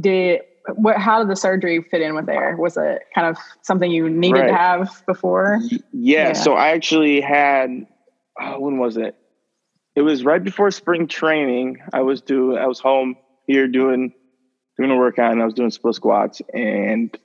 [0.00, 0.40] did
[0.74, 0.96] what?
[0.96, 2.56] How did the surgery fit in with there?
[2.56, 4.46] Was it kind of something you needed right.
[4.48, 5.58] to have before?
[5.62, 6.32] Yeah, yeah.
[6.32, 7.86] So I actually had.
[8.40, 9.16] Oh, when was it?
[9.94, 11.82] It was right before spring training.
[11.92, 12.58] I was doing.
[12.58, 14.12] I was home here doing
[14.78, 17.16] doing a workout, and I was doing split squats, and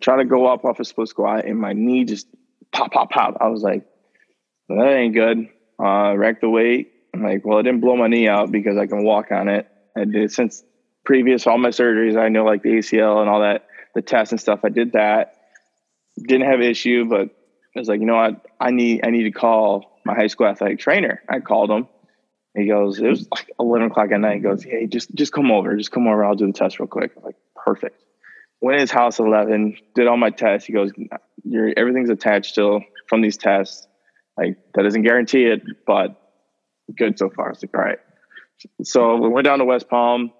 [0.00, 2.26] trying to go up off a split squat and my knee just
[2.72, 3.36] pop, pop, pop.
[3.40, 3.86] I was like,
[4.68, 5.48] well, that ain't good.
[5.78, 6.92] Uh, rack the weight.
[7.12, 9.68] I'm like, well, I didn't blow my knee out because I can walk on it.
[9.96, 10.64] I did since
[11.04, 12.16] previous all my surgeries.
[12.16, 14.60] I know like the ACL and all that, the tests and stuff.
[14.64, 15.36] I did that.
[16.16, 17.30] Didn't have issue, but
[17.76, 18.46] I was like, you know what?
[18.60, 21.22] I need I need to call my high school athletic trainer.
[21.28, 21.88] I called him.
[22.56, 24.36] He goes, it was like eleven o'clock at night.
[24.36, 26.24] He goes, hey, just just come over, just come over.
[26.24, 27.12] I'll do the test real quick.
[27.16, 28.00] I'm like, perfect
[28.64, 30.66] went in his house at 11, did all my tests.
[30.66, 30.90] He goes,
[31.44, 33.86] Your everything's attached still from these tests.
[34.38, 36.18] Like, that doesn't guarantee it, but
[36.96, 37.50] good so far.
[37.50, 37.98] It's like, all right.
[38.82, 40.32] So we went down to West Palm.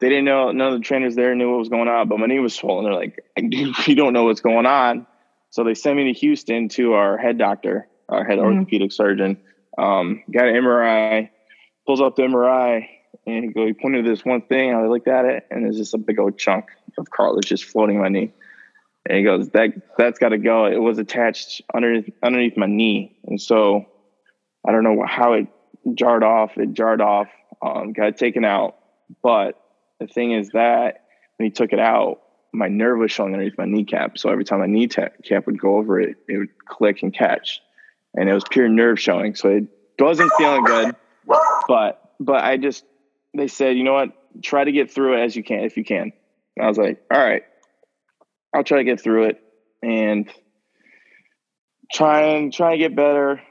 [0.00, 2.26] They didn't know, none of the trainers there knew what was going on, but my
[2.26, 2.84] knee was swollen.
[2.84, 5.06] They're like, you don't know what's going on.
[5.50, 8.58] So they sent me to Houston to our head doctor, our head mm-hmm.
[8.58, 9.38] orthopedic surgeon.
[9.76, 11.30] Um, got an MRI,
[11.86, 12.86] pulls up the MRI,
[13.26, 14.74] and he, go, he pointed to this one thing.
[14.74, 18.00] I looked at it, and there's just a big old chunk of cartilage just floating
[18.00, 18.32] my knee.
[19.06, 20.66] And he goes, "That that's got to go.
[20.66, 23.86] It was attached underneath underneath my knee, and so
[24.66, 25.46] I don't know how it
[25.94, 26.58] jarred off.
[26.58, 27.28] It jarred off.
[27.62, 28.76] Um, got it taken out.
[29.22, 29.60] But
[30.00, 31.04] the thing is that
[31.36, 34.18] when he took it out, my nerve was showing underneath my kneecap.
[34.18, 35.14] So every time my kneecap
[35.46, 37.60] would go over it, it would click and catch,
[38.14, 39.34] and it was pure nerve showing.
[39.36, 39.64] So it
[39.98, 40.96] wasn't feeling good.
[41.68, 42.84] But but I just
[43.34, 44.16] they said, you know what?
[44.42, 46.12] try to get through it as you can if you can.
[46.56, 47.42] And I was like, all right,
[48.54, 49.42] I'll try to get through it
[49.82, 50.30] and
[51.92, 53.42] try and try and get better.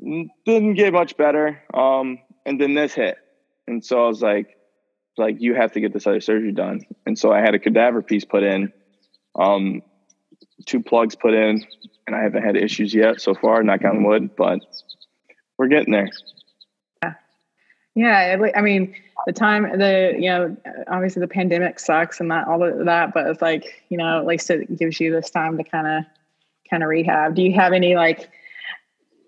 [0.00, 1.62] Didn't get much better.
[1.72, 3.16] Um, and then this hit,
[3.66, 4.56] and so I was like,
[5.16, 6.82] like you have to get this other surgery done.
[7.06, 8.72] And so I had a cadaver piece put in,
[9.34, 9.82] um,
[10.66, 11.64] two plugs put in,
[12.06, 13.62] and I haven't had issues yet so far.
[13.62, 14.60] Knock on wood, but
[15.58, 16.08] we're getting there.
[17.02, 17.14] Yeah,
[17.94, 18.50] Yeah.
[18.56, 18.94] I mean,
[19.26, 20.56] the time, the you know,
[20.88, 24.26] obviously the pandemic sucks and that all of that, but it's like you know, at
[24.26, 26.04] least it gives you this time to kind of
[26.68, 27.34] kind of rehab.
[27.34, 28.30] Do you have any like?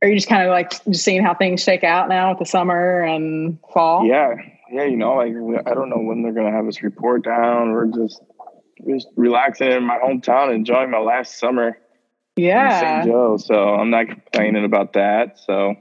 [0.03, 2.44] Are you just kind of like just seeing how things shake out now with the
[2.44, 4.05] summer and fall?
[4.05, 4.35] Yeah,
[4.75, 4.85] yeah.
[4.85, 5.33] You know, like
[5.67, 7.73] I don't know when they're gonna have us report down.
[7.73, 8.21] We're just
[8.89, 11.79] just relaxing in my hometown, enjoying my last summer.
[12.37, 13.05] Yeah, St.
[13.07, 13.37] Joe.
[13.37, 15.39] So I'm not complaining about that.
[15.39, 15.77] So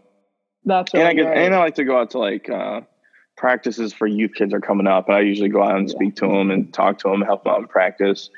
[0.66, 2.82] that's really and I get, and I like to go out to like uh,
[3.36, 5.10] practices for youth kids are coming up.
[5.10, 7.62] I usually go out and speak to them and talk to them, help them out
[7.62, 8.30] in practice.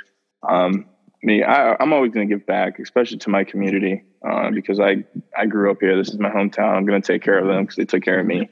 [0.48, 0.86] Um,
[1.24, 5.04] me, I, I'm always going to give back, especially to my community, uh, because I
[5.38, 5.98] I grew up here.
[5.98, 6.76] This is my hometown.
[6.76, 8.50] I'm going to take care of them because they took care of me.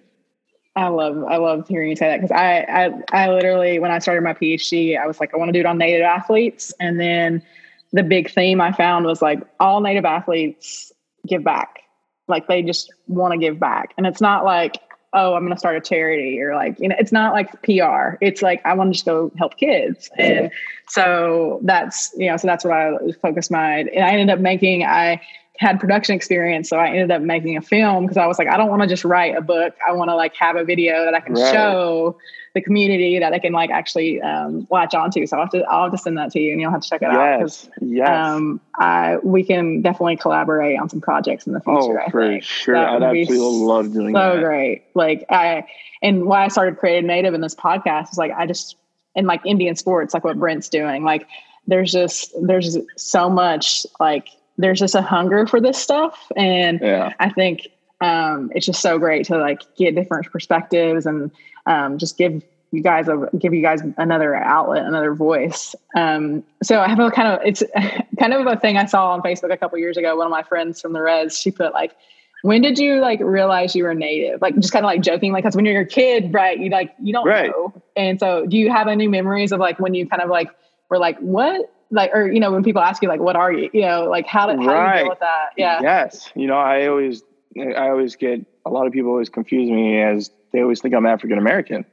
[0.75, 2.65] I love I love hearing you say that because I,
[3.13, 5.59] I I literally when I started my PhD I was like I want to do
[5.59, 6.73] it on native athletes.
[6.79, 7.43] And then
[7.91, 10.91] the big theme I found was like all native athletes
[11.27, 11.81] give back.
[12.27, 13.93] Like they just want to give back.
[13.97, 14.79] And it's not like
[15.15, 18.17] oh I'm going to start a charity or like you know it's not like PR
[18.19, 20.09] it's like I want to just go help kids.
[20.17, 20.49] And
[20.87, 24.85] so that's you know so that's what I focused my and I ended up making
[24.85, 25.21] I
[25.59, 28.57] had production experience so i ended up making a film because i was like i
[28.57, 31.13] don't want to just write a book i want to like have a video that
[31.13, 31.53] i can Right.
[31.53, 32.17] show
[32.55, 35.83] the community that i can like actually um, latch onto so i'll have to i'll
[35.83, 37.97] have to send that to you and you'll have to check it out 'cause, Yes,
[37.97, 38.09] yes.
[38.09, 42.41] um i we can definitely collaborate on some projects in the future oh, I for
[42.41, 42.73] sure.
[42.75, 44.43] That I'd absolutely love doing so that.
[44.43, 45.65] great like i
[46.01, 48.75] and why i started creative native in this podcast is like i just
[49.15, 51.27] in like indian sports like what brent's doing like
[51.67, 56.31] there's just there's so much like there's just a hunger for this stuff.
[56.35, 57.13] And Yeah.
[57.19, 57.67] i think
[58.01, 61.31] um it's just so great to like get different perspectives and
[61.65, 65.75] um just give you guys a give you guys another outlet another voice.
[65.95, 67.63] Um so i have a kind of it's
[68.19, 70.15] kind of a thing i saw on facebook a couple years ago.
[70.15, 71.95] One of my friends from the res she put like
[72.41, 74.41] when did you like realize you were native?
[74.41, 76.93] Like just kind of like joking like because when you're a kid right you like
[77.01, 77.49] you don't Right.
[77.49, 77.71] know.
[77.95, 80.49] And so do you have any memories of like when you kind of like
[80.89, 83.69] were like what like or you know when people ask you like what are you
[83.73, 86.29] you know like how did how do you deal with that yeah Yes.
[86.35, 87.23] You know, I always,
[87.57, 91.05] I always get a lot of people always confuse me as they always think I'm
[91.05, 91.85] African American.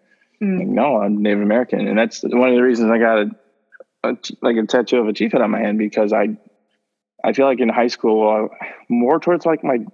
[0.42, 0.58] Mm.
[0.58, 3.30] Like, no, I'm Native American, and that's one of the reasons I got a,
[4.04, 6.38] a like a tattoo of a chief head on my hand because I,
[7.22, 9.84] I feel like in high school, uh, more towards like my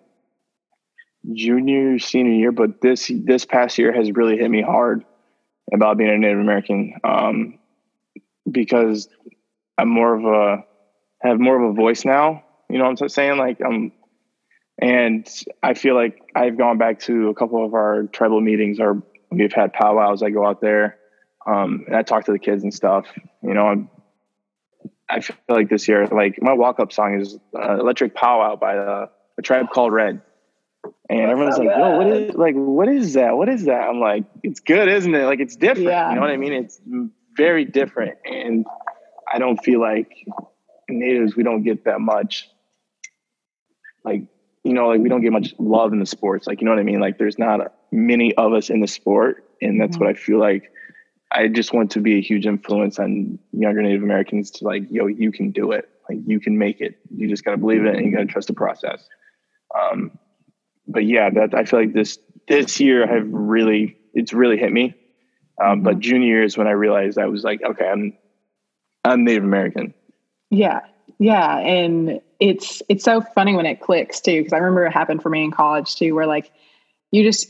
[1.32, 5.04] junior senior year, but this this past year has really hit me hard
[5.72, 7.58] about being a Native American um,
[8.48, 9.08] because
[9.78, 10.64] I'm more of a
[11.22, 12.44] have more of a voice now.
[12.68, 13.38] You know what I'm saying?
[13.38, 13.92] Like um,
[14.80, 15.28] and
[15.62, 19.52] I feel like I've gone back to a couple of our tribal meetings or we've
[19.52, 20.22] had powwows.
[20.22, 20.98] I go out there
[21.46, 23.06] um, and I talk to the kids and stuff.
[23.42, 23.90] You know, I'm,
[25.08, 28.76] I feel like this year, like my walk up song is uh, Electric Powwow by
[28.76, 29.06] uh,
[29.38, 30.20] a tribe called Red.
[31.08, 32.54] And everyone's like, "Yo, what is like?
[32.54, 33.36] What is that?
[33.36, 35.24] What is that?" I'm like, "It's good, isn't it?
[35.24, 35.88] Like, it's different.
[35.88, 36.10] Yeah.
[36.10, 36.52] You know what I mean?
[36.52, 36.80] It's
[37.36, 38.64] very different, and
[39.32, 40.12] I don't feel like
[40.88, 42.48] natives we don't get that much.
[44.04, 44.22] Like,
[44.62, 46.46] you know, like we don't get much love in the sports.
[46.46, 47.00] Like, you know what I mean?
[47.00, 50.00] Like, there's not many of us in the sport, and that's Mhm.
[50.00, 50.70] what I feel like.
[51.32, 55.06] I just want to be a huge influence on younger Native Americans to like, yo,
[55.06, 55.88] you can do it.
[56.08, 56.98] Like, you can make it.
[57.14, 59.08] You just gotta believe it, and you gotta trust the process.
[59.74, 60.16] Um,
[60.86, 64.94] but yeah, that I feel like this this year have really it's really hit me.
[65.60, 68.16] Um, But junior year is when I realized I was like, okay, I'm
[69.06, 69.94] I'm Native American.
[70.50, 70.80] Yeah.
[71.18, 71.58] Yeah.
[71.58, 75.30] And it's it's so funny when it clicks too, because I remember it happened for
[75.30, 76.52] me in college too, where like
[77.10, 77.48] you just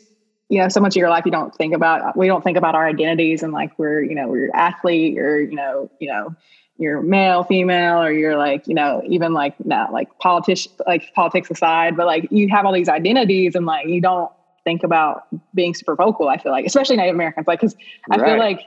[0.49, 2.75] you know, so much of your life you don't think about we don't think about
[2.77, 6.35] our identities and like we're, you know, we're athlete or, you know, you know,
[6.79, 11.51] you're male, female, or you're like, you know, even like not like politics like politics
[11.51, 14.31] aside, but like you have all these identities and like you don't
[14.63, 17.47] think about being super vocal, I feel like, especially Native Americans.
[17.47, 17.75] Like, cause
[18.11, 18.61] I feel like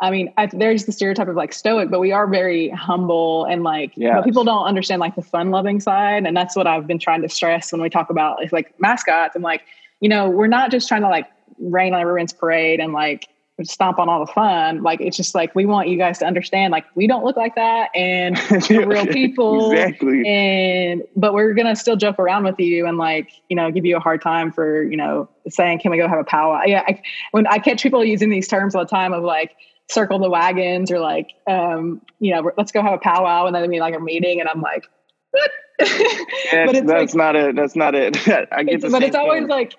[0.00, 3.62] I mean, I, there's the stereotype of like stoic, but we are very humble and
[3.62, 4.14] like, Yes.
[4.16, 6.26] but people don't understand like the fun loving side.
[6.26, 9.36] And that's what I've been trying to stress when we talk about like, like mascots.
[9.36, 9.62] I'm like,
[10.00, 11.26] you know, we're not just trying to like
[11.58, 13.28] rain on everyone's parade and like
[13.62, 14.82] stomp on all the fun.
[14.82, 17.54] Like, it's just like, we want you guys to understand, like, we don't look like
[17.54, 17.88] that.
[17.94, 18.36] And
[18.68, 19.70] we're real people.
[19.70, 20.26] exactly.
[20.26, 23.96] and but we're gonna still joke around with you and like you know give you
[23.96, 27.00] a hard time for you know saying can we go have a powwow yeah I,
[27.30, 29.52] when i catch people using these terms all the time of like
[29.88, 33.46] circle the wagons or like, um, you know, let's go have a powwow.
[33.46, 34.40] And then I mean like a meeting.
[34.40, 34.88] And I'm like,
[35.30, 35.50] what?
[35.80, 37.56] yeah, but it's that's like, not it.
[37.56, 38.16] That's not it.
[38.52, 39.48] I get it's, but it's always thing.
[39.48, 39.74] like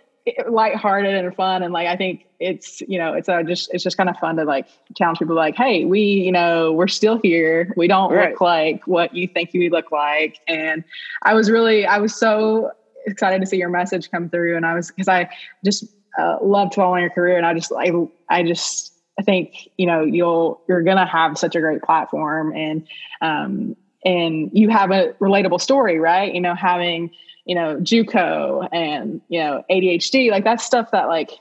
[0.48, 1.64] lighthearted and fun.
[1.64, 4.36] And like, I think it's, you know, it's a just, it's just kind of fun
[4.38, 7.74] to like challenge people like, Hey, we, you know, we're still here.
[7.78, 8.32] We don't right.
[8.32, 10.40] look like what you think you look like.
[10.48, 10.84] And
[11.24, 12.72] I was really, I was so
[13.06, 14.58] excited to see your message come through.
[14.58, 15.30] And I was, cause I
[15.64, 15.86] just
[16.20, 17.38] uh, loved following your career.
[17.38, 17.92] And I just, I,
[18.30, 22.54] I just, I think, you know, you'll, you're going to have such a great platform
[22.54, 22.88] and,
[23.22, 26.34] um, and you have a relatable story, right?
[26.34, 27.12] You know, having,
[27.46, 31.32] you know, JUCO and, you know, ADHD, like that's stuff that like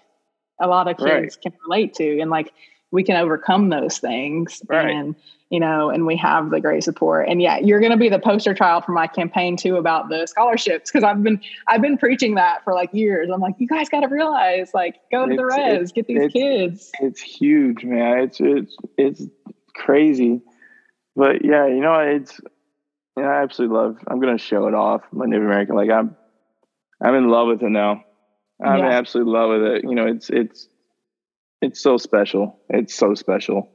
[0.60, 1.42] a lot of kids right.
[1.42, 2.20] can relate to.
[2.20, 2.52] And like
[2.90, 4.62] we can overcome those things.
[4.68, 4.90] Right.
[4.90, 5.16] And,
[5.54, 7.28] you know, and we have the great support.
[7.28, 10.26] And yeah, you're going to be the poster child for my campaign too about the
[10.26, 13.30] scholarships because I've been I've been preaching that for like years.
[13.32, 16.32] I'm like, you guys got to realize, like, go to it's, the res, get these
[16.32, 16.90] kids.
[16.98, 18.18] It's huge, man.
[18.18, 19.22] It's it's it's
[19.76, 20.42] crazy,
[21.14, 22.40] but yeah, you know, it's
[23.16, 23.98] yeah, I absolutely love.
[24.08, 25.02] I'm gonna show it off.
[25.12, 26.16] My Native American, like I'm,
[27.00, 28.02] I'm in love with it now.
[28.60, 28.86] I'm yeah.
[28.86, 29.84] in absolute love with it.
[29.84, 30.66] You know, it's it's
[31.62, 32.58] it's so special.
[32.70, 33.70] It's so special.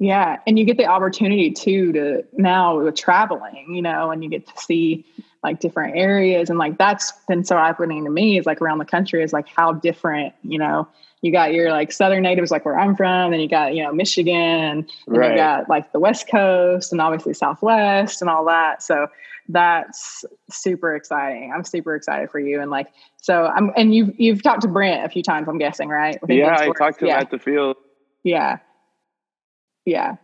[0.00, 4.30] Yeah, and you get the opportunity too to now with traveling, you know, and you
[4.30, 5.04] get to see
[5.42, 8.84] like different areas, and like that's been so happening to me is like around the
[8.84, 10.86] country is like how different, you know,
[11.20, 13.92] you got your like southern natives like where I'm from, then you got you know
[13.92, 15.32] Michigan, and right.
[15.32, 18.84] you got like the West Coast, and obviously Southwest, and all that.
[18.84, 19.08] So
[19.48, 21.52] that's super exciting.
[21.52, 25.04] I'm super excited for you, and like so I'm and you've you've talked to Brent
[25.04, 26.18] a few times, I'm guessing, right?
[26.28, 27.18] yeah, I talked to him yeah.
[27.18, 27.76] at the field.
[28.22, 28.58] Yeah,
[29.88, 30.16] yeah.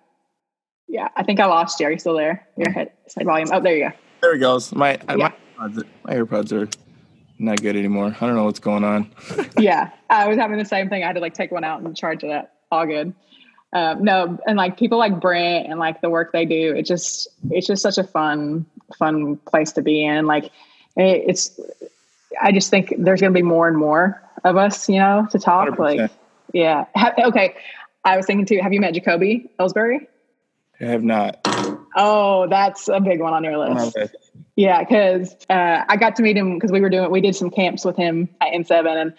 [0.89, 1.09] Yeah.
[1.17, 1.87] I think I lost you.
[1.87, 2.47] Are you still there?
[2.57, 3.49] Your head side volume.
[3.53, 3.97] Oh, there you go.
[4.21, 4.73] There he goes.
[4.73, 5.33] My yeah.
[5.59, 6.69] my, my AirPods are
[7.39, 8.17] not good anymore.
[8.21, 9.11] I don't know what's going on.
[9.59, 9.91] yeah.
[10.11, 11.03] I was having the same thing.
[11.03, 13.15] I had to like take one out and charge it All good.
[13.73, 17.27] Um, no, and like people like Brent and like the work they do, it just
[17.51, 20.27] it's just such a fun fun place to be in.
[20.27, 20.45] Like
[20.97, 21.59] it, it's,
[22.41, 25.39] I just think there's going to be more and more of us, you know, to
[25.41, 25.69] talk.
[25.71, 25.79] 100%.
[25.79, 26.11] Like,
[26.53, 26.85] yeah.
[26.95, 27.57] Ha- okay,
[28.05, 28.59] I was thinking too.
[28.63, 30.07] Have you met Jacoby Ellsbury?
[30.81, 31.41] I have not.
[31.97, 33.97] Oh, that's a big one on your list.
[34.57, 37.51] Yeah, because uh, I got to meet him because we were doing we did some
[37.51, 39.15] camps with him at N7, and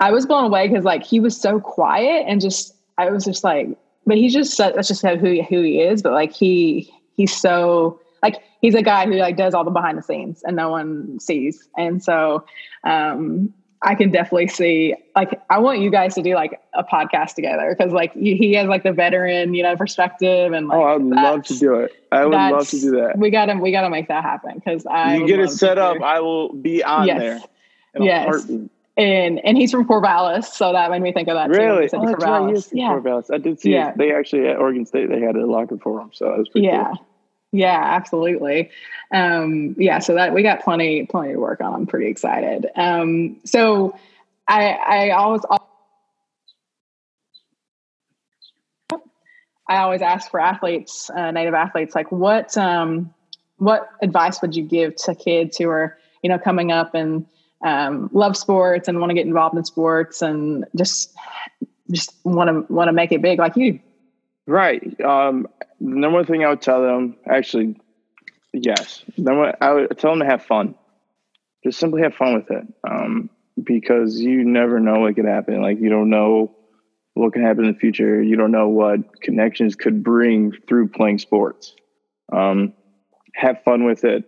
[0.00, 3.44] I was blown away because like he was so quiet and just I was just
[3.44, 3.68] like,
[4.06, 6.02] but he's just that's just who he, who he is.
[6.02, 9.98] But like he he's so like he's a guy who like does all the behind
[9.98, 12.44] the scenes and no one sees, and so
[12.84, 13.52] um,
[13.84, 17.74] I can definitely see like I want you guys to do like a podcast together
[17.76, 21.44] because like he has like the veteran you know perspective and like, oh I'd love
[21.44, 24.22] to do it I would love to do that we gotta we gotta make that
[24.22, 27.18] happen because I you get it set up I will be on yes.
[27.18, 27.40] there
[28.00, 28.46] yes
[28.96, 31.96] and and he's from Corvallis so that made me think of that really too.
[31.96, 32.54] Oh, Corvallis.
[32.54, 32.68] Right.
[32.72, 33.90] yeah Corvallis I did see yeah.
[33.90, 36.48] it they actually at Oregon State they had a locker for him so that was
[36.48, 37.06] pretty yeah cool.
[37.54, 38.70] Yeah, absolutely.
[39.12, 41.72] Um, yeah, so that we got plenty, plenty to work on.
[41.72, 42.66] I'm pretty excited.
[42.74, 43.96] Um, so
[44.48, 45.42] I, I always,
[49.68, 53.14] I always ask for athletes, uh, native athletes, like what, um,
[53.58, 57.24] what advice would you give to kids who are, you know, coming up and
[57.64, 61.14] um, love sports and want to get involved in sports and just,
[61.92, 63.78] just want to want to make it big like you?
[64.48, 65.00] Right.
[65.00, 65.46] Um,
[65.84, 67.76] the number one thing I would tell them, actually,
[68.54, 69.04] yes.
[69.18, 70.76] Number, I would tell them to have fun.
[71.62, 73.28] Just simply have fun with it, um,
[73.62, 75.60] because you never know what could happen.
[75.60, 76.56] Like you don't know
[77.12, 78.22] what can happen in the future.
[78.22, 81.74] You don't know what connections could bring through playing sports.
[82.32, 82.72] Um,
[83.34, 84.24] have fun with it.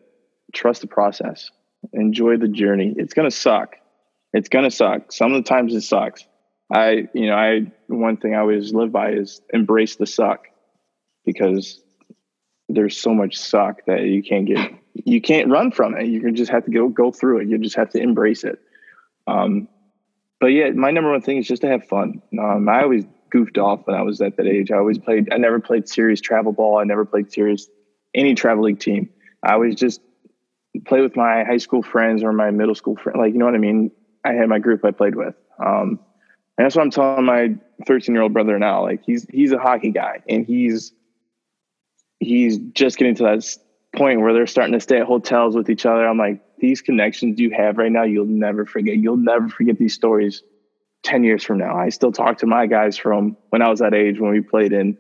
[0.55, 1.51] Trust the process.
[1.95, 2.95] Enjoy the journey.
[2.97, 3.77] It's gonna suck.
[4.35, 5.11] It's gonna suck.
[5.11, 6.27] Some of the times it sucks.
[6.71, 10.49] I, you know, I one thing I always live by is embrace the suck
[11.27, 11.83] because
[12.69, 16.07] there's so much suck that you can't get you can't run from it.
[16.07, 17.49] You just have to go go through it.
[17.49, 18.59] You just have to embrace it.
[19.27, 19.69] Um,
[20.41, 22.23] but yeah, my number one thing is just to have fun.
[22.39, 24.71] Um, I always goofed off when I was at that age.
[24.71, 25.33] I always played.
[25.33, 26.79] I never played serious travel ball.
[26.79, 27.69] I never played serious
[28.15, 29.11] any travel league team.
[29.43, 30.01] I always just
[30.87, 33.19] play with my high school friends or my middle school friends.
[33.19, 33.91] Like you know what I mean.
[34.25, 35.35] I had my group I played with.
[35.65, 36.01] Um,
[36.59, 37.55] and that's what I'm telling my
[37.87, 38.83] 13 year old brother now.
[38.83, 40.93] Like he's he's a hockey guy, and he's
[42.21, 43.45] he's just getting to that
[43.95, 46.07] point where they're starting to stay at hotels with each other.
[46.07, 48.97] I'm like, these connections you have right now, you'll never forget.
[48.97, 50.43] You'll never forget these stories
[51.03, 51.77] 10 years from now.
[51.77, 54.73] I still talk to my guys from when I was that age when we played
[54.73, 54.99] in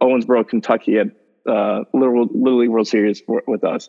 [0.00, 1.08] Owensboro, Kentucky at
[1.48, 3.88] uh, Little, Little League World Series for, with us.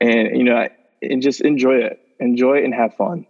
[0.00, 0.68] And, you know,
[1.02, 2.00] and just enjoy it.
[2.20, 3.26] Enjoy it and have fun.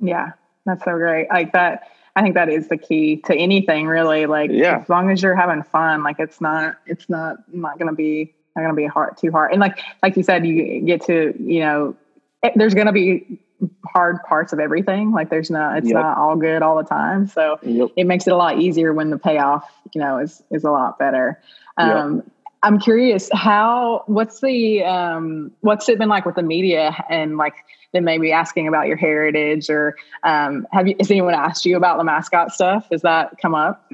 [0.00, 0.32] Yeah,
[0.66, 1.28] that's so great.
[1.30, 1.88] Like that.
[2.18, 4.26] I think that is the key to anything really.
[4.26, 4.80] Like Yeah.
[4.82, 8.62] as long as you're having fun, like it's not it's not not gonna be not
[8.62, 9.52] gonna be hard too hard.
[9.52, 11.94] And like like you said, you get to, you know,
[12.42, 13.38] it, there's gonna be
[13.86, 15.12] hard parts of everything.
[15.12, 15.94] Like there's not it's Yep.
[15.94, 17.26] not all good all the time.
[17.28, 17.90] So Yep.
[17.96, 19.64] it makes it a lot easier when the payoff,
[19.94, 21.38] you know, is is a lot better.
[21.76, 22.24] Um,
[22.64, 27.54] I'm curious how what's the um, what's it been like with the media and like
[27.92, 31.98] them maybe asking about your heritage or um, have you has anyone asked you about
[31.98, 32.88] the mascot stuff?
[32.90, 33.90] Has that come up?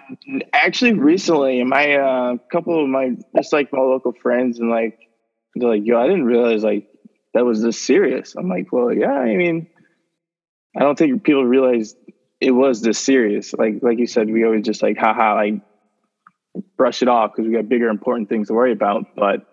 [0.53, 4.99] Actually, recently, my uh, couple of my just like my local friends and like
[5.55, 6.89] they're like, "Yo, I didn't realize like
[7.35, 9.13] that was this serious." I'm like, "Well, yeah.
[9.13, 9.69] I mean,
[10.77, 11.95] I don't think people realize
[12.41, 13.55] it was this serious.
[13.55, 15.55] Like like you said, we always just like haha like
[16.77, 19.15] brush it off because we got bigger important things to worry about.
[19.15, 19.47] But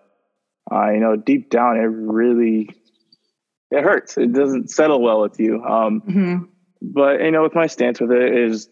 [0.70, 2.70] uh, you know, deep down, it really
[3.72, 4.16] it hurts.
[4.18, 5.62] It doesn't settle well with you.
[5.62, 6.44] Um, Mm-hmm.
[6.82, 8.68] but you know, with my stance with it is,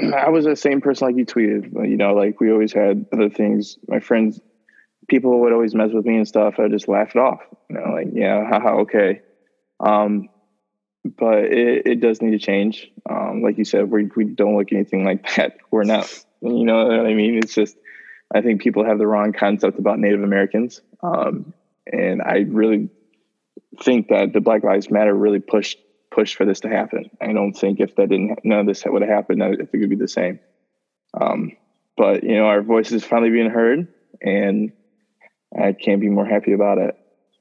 [0.00, 1.72] I was the same person like you tweeted.
[1.88, 3.78] You know, like we always had other things.
[3.88, 4.40] My friends,
[5.08, 6.58] people would always mess with me and stuff.
[6.58, 7.40] I just laugh it off.
[7.70, 9.22] You know, like yeah, haha, okay.
[9.80, 10.28] Um,
[11.04, 12.90] but it, it does need to change.
[13.08, 15.56] Um, like you said, we we don't look anything like that.
[15.70, 16.12] We're not.
[16.42, 17.38] You know what I mean?
[17.38, 17.76] It's just
[18.34, 21.54] I think people have the wrong concept about Native Americans, um,
[21.90, 22.90] and I really
[23.82, 25.78] think that the Black Lives Matter really pushed
[26.10, 27.10] pushed for this to happen.
[27.20, 29.70] I don't think if that didn't none of this would have happened, I think it
[29.70, 30.38] could be the same.
[31.20, 31.52] Um,
[31.96, 33.88] but you know, our voice is finally being heard,
[34.22, 34.72] and
[35.58, 36.96] I can't be more happy about it.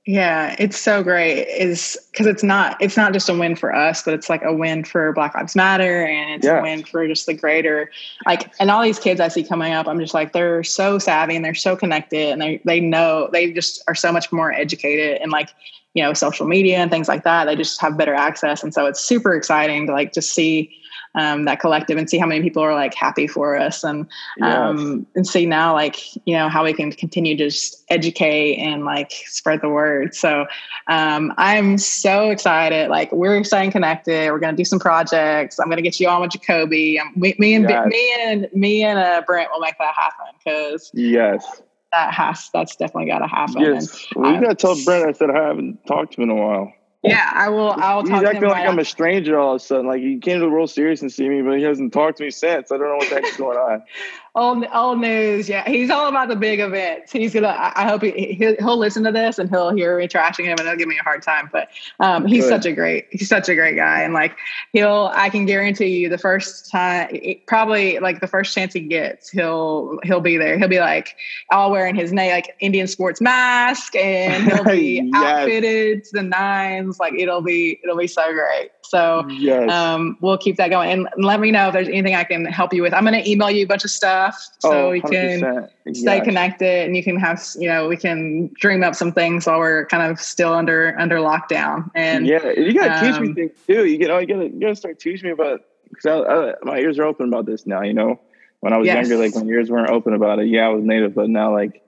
[0.08, 1.48] Yeah, it's so great.
[1.48, 4.54] Is because it's not it's not just a win for us, but it's like a
[4.54, 6.60] win for Black Lives Matter, and it's Yeah.
[6.60, 7.90] a win for just the greater
[8.28, 8.52] like.
[8.60, 11.44] And all these kids I see coming up, I'm just like they're so savvy and
[11.44, 15.32] they're so connected, and they they know they just are so much more educated and
[15.32, 15.50] like
[15.96, 17.46] you know social media and things like that.
[17.46, 20.72] They just have better access, and so it's super exciting to like just see.
[21.18, 24.06] Um, that collective and see how many people are like happy for us and
[24.42, 28.84] um, and see now like you know how we can continue to just educate and
[28.84, 30.46] like spread the word so
[30.88, 35.68] um, i'm so excited like we're staying connected we're going to do some projects i'm
[35.68, 37.88] going to get you on with jacoby um, me, me and Yes.
[37.88, 41.62] me and me and uh, brent will make that happen because yes,
[41.96, 44.06] that has that's definitely got to happen yes.
[44.16, 46.42] And We I- gotta tell Brent I said I haven't talked to him in a
[46.42, 46.74] while.
[47.04, 49.56] yeah i will i'll He's talk to him acting like right I'm a stranger all
[49.56, 49.88] of a sudden.
[49.88, 52.24] Like he came to the World Series and see me, but he hasn't talked to
[52.24, 52.72] me since.
[52.72, 53.84] I don't know what the heck's going on.
[54.38, 55.48] Old, old news.
[55.48, 57.14] Yeah, he's all about the big events.
[57.14, 57.48] He's gonna.
[57.48, 60.58] I, I hope he, he'll, he'll listen to this and he'll hear me trashing him
[60.60, 61.50] and he'll give me a hard time.
[61.54, 61.70] But
[62.02, 62.50] um, he's Good.
[62.50, 63.08] such a great.
[63.12, 64.36] He's such a great guy, and like
[64.74, 65.10] he'll.
[65.14, 67.18] I can guarantee you, the first time,
[67.48, 70.58] probably like the first chance he gets, he'll he'll be there.
[70.58, 71.16] He'll be like
[71.52, 75.24] all wearing his like Indian sports mask, and he'll be Yes.
[75.24, 77.00] outfitted to the nines.
[77.00, 78.72] Like it'll be it'll be so great.
[78.90, 79.72] So Yes.
[79.72, 82.74] um, we'll keep that going and let me know if there's anything I can help
[82.74, 82.94] you with.
[82.94, 85.70] I'm going to email you a bunch of stuff so oh, we can 100%.
[85.94, 89.60] stay connected and you can have, you know, we can dream up some things while
[89.60, 91.90] we're kind of still under, under lockdown.
[91.96, 93.86] And yeah, you gotta teach me um, things too.
[93.86, 97.28] You know, you gotta you gotta start teaching me about because my ears are open
[97.28, 97.82] about this now.
[97.82, 98.20] You know,
[98.60, 99.10] when I was Yes.
[99.10, 100.48] younger, like my ears weren't open about it.
[100.48, 101.82] Yeah, I was native, but now like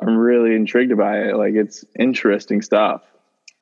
[0.00, 1.36] I'm really intrigued by it.
[1.36, 3.02] Like it's interesting stuff.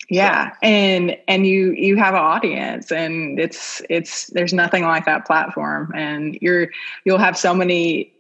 [0.09, 0.55] Yeah.
[0.63, 5.93] And, and you, you have an audience and it's, it's, there's nothing like that platform
[5.95, 6.69] and you're,
[7.05, 8.13] you'll have so many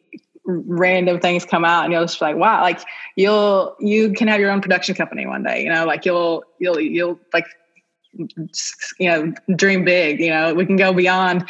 [0.48, 2.80] random things come out and you'll just be like wow like
[3.16, 6.80] you'll you can have your own production company one day you know like you'll you'll
[6.80, 7.44] you'll like
[8.98, 11.44] you know dream big you know we can go beyond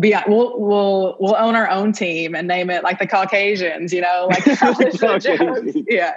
[0.00, 4.02] be we'll we'll we'll own our own team and name it like the caucasians you
[4.02, 4.44] know like
[5.88, 6.14] yeah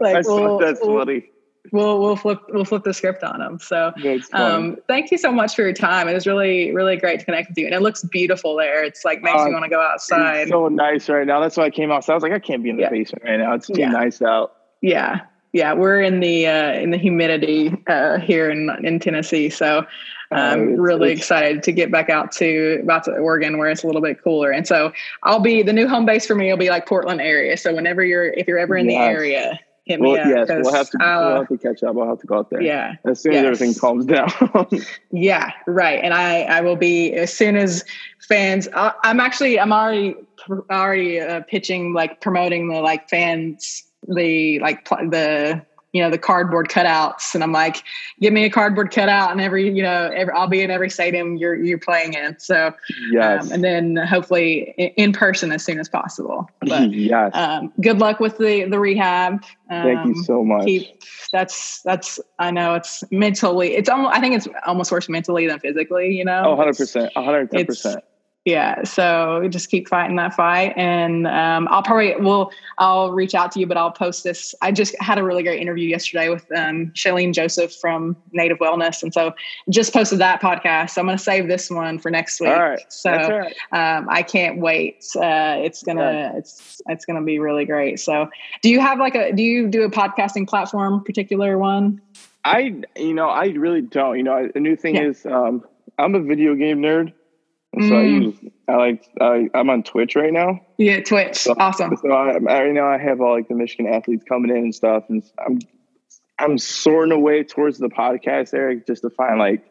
[0.00, 1.30] like That's, we'll, that's we'll, funny.
[1.72, 3.92] We'll we'll flip we'll flip the script on them so
[4.32, 6.08] um, thank you so much for your time.
[6.08, 7.66] It was really, really great to connect with you.
[7.66, 8.84] And it looks beautiful there.
[8.84, 10.42] It's like makes Uh, me want to go outside.
[10.42, 11.40] It's so nice right now.
[11.40, 12.12] That's why I came outside.
[12.12, 12.90] I was like, I can't be in the Yeah.
[12.90, 13.54] basement right now.
[13.54, 13.88] It's too Yeah.
[13.90, 14.52] nice out.
[14.80, 15.20] yeah.
[15.52, 15.72] Yeah.
[15.72, 19.48] We're in the uh, in the humidity uh, here in in Tennessee.
[19.50, 19.86] So
[20.30, 23.70] I'm Uh, it's- really it's- excited to get back out to about to Oregon where
[23.70, 24.50] it's a little bit cooler.
[24.50, 24.92] And so
[25.22, 27.56] I'll be the new home base for me will be like Portland area.
[27.56, 29.58] So whenever you're if you're ever in the area,
[29.88, 30.48] hit me Well, up.
[30.48, 31.96] yes, we'll have to we'll have to catch up.
[31.96, 32.60] I'll have to go out there.
[32.60, 32.94] yeah.
[33.06, 34.28] As soon as everything calms down.
[35.10, 35.98] Yeah, right.
[36.04, 37.82] And I, I will be as soon as
[38.28, 38.68] fans.
[38.74, 40.14] I, I'm actually, I'm already,
[40.70, 45.62] already uh, pitching, like promoting the like fans, the like pl- the
[45.92, 47.82] you know the cardboard cutouts, and I'm like,
[48.20, 51.36] give me a cardboard cutout, and every you know, every, I'll be in every stadium
[51.36, 52.38] you're you're playing in.
[52.38, 52.74] So,
[53.10, 53.44] yes.
[53.44, 56.48] um, and then hopefully in, in person as soon as possible.
[56.60, 57.30] But yes.
[57.34, 59.44] um, good luck with the the rehab.
[59.70, 60.64] Um, Thank you so much.
[60.64, 65.46] keep that's that's i know it's mentally it's almost i think it's almost worse mentally
[65.46, 67.12] than physically you know oh, 100%.
[67.12, 67.96] 110%.
[68.48, 73.52] Yeah so just keep fighting that fight and um, i'll probably will i'll reach out
[73.52, 76.50] to you but i'll post this i just had a really great interview yesterday with
[76.56, 79.34] um, Jillene joseph from native wellness and so
[79.68, 82.58] just posted that podcast so i'm going to save this one for next week All
[82.58, 82.80] right.
[82.88, 83.54] so right.
[83.72, 88.30] um, i can't wait uh, it's gonna it's it's gonna be really great so
[88.62, 92.00] do you have like a do you do a podcasting platform particular one
[92.44, 94.16] I, you know, I really don't.
[94.16, 95.08] You know, a new thing Yeah.
[95.08, 95.64] is um,
[95.98, 97.12] I'm a video game nerd,
[97.74, 98.22] and so I Mm.
[98.22, 98.34] use
[98.68, 100.60] I like I, I'm on Twitch right now.
[100.78, 103.92] yeah twitch So, awesome So I, I right now I have all like the Michigan
[103.92, 105.58] athletes coming in and stuff, and I'm
[106.38, 109.62] I'm sorting away towards the podcast, Eric, just to find like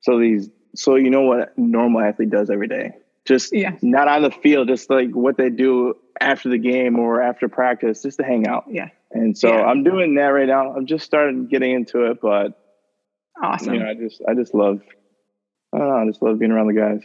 [0.00, 2.92] so these so you know what a normal athlete does every day,
[3.26, 3.76] just Yeah.
[3.82, 8.02] not on the field, just like what they do after the game or after practice,
[8.02, 8.64] just to hang out.
[8.68, 9.64] yeah And so Yeah.
[9.64, 10.74] I'm doing that right now.
[10.74, 12.52] I'm just starting getting into it, but
[13.42, 14.80] awesome you know, I just I just love
[15.74, 17.00] I don't know, I just love being around the guys.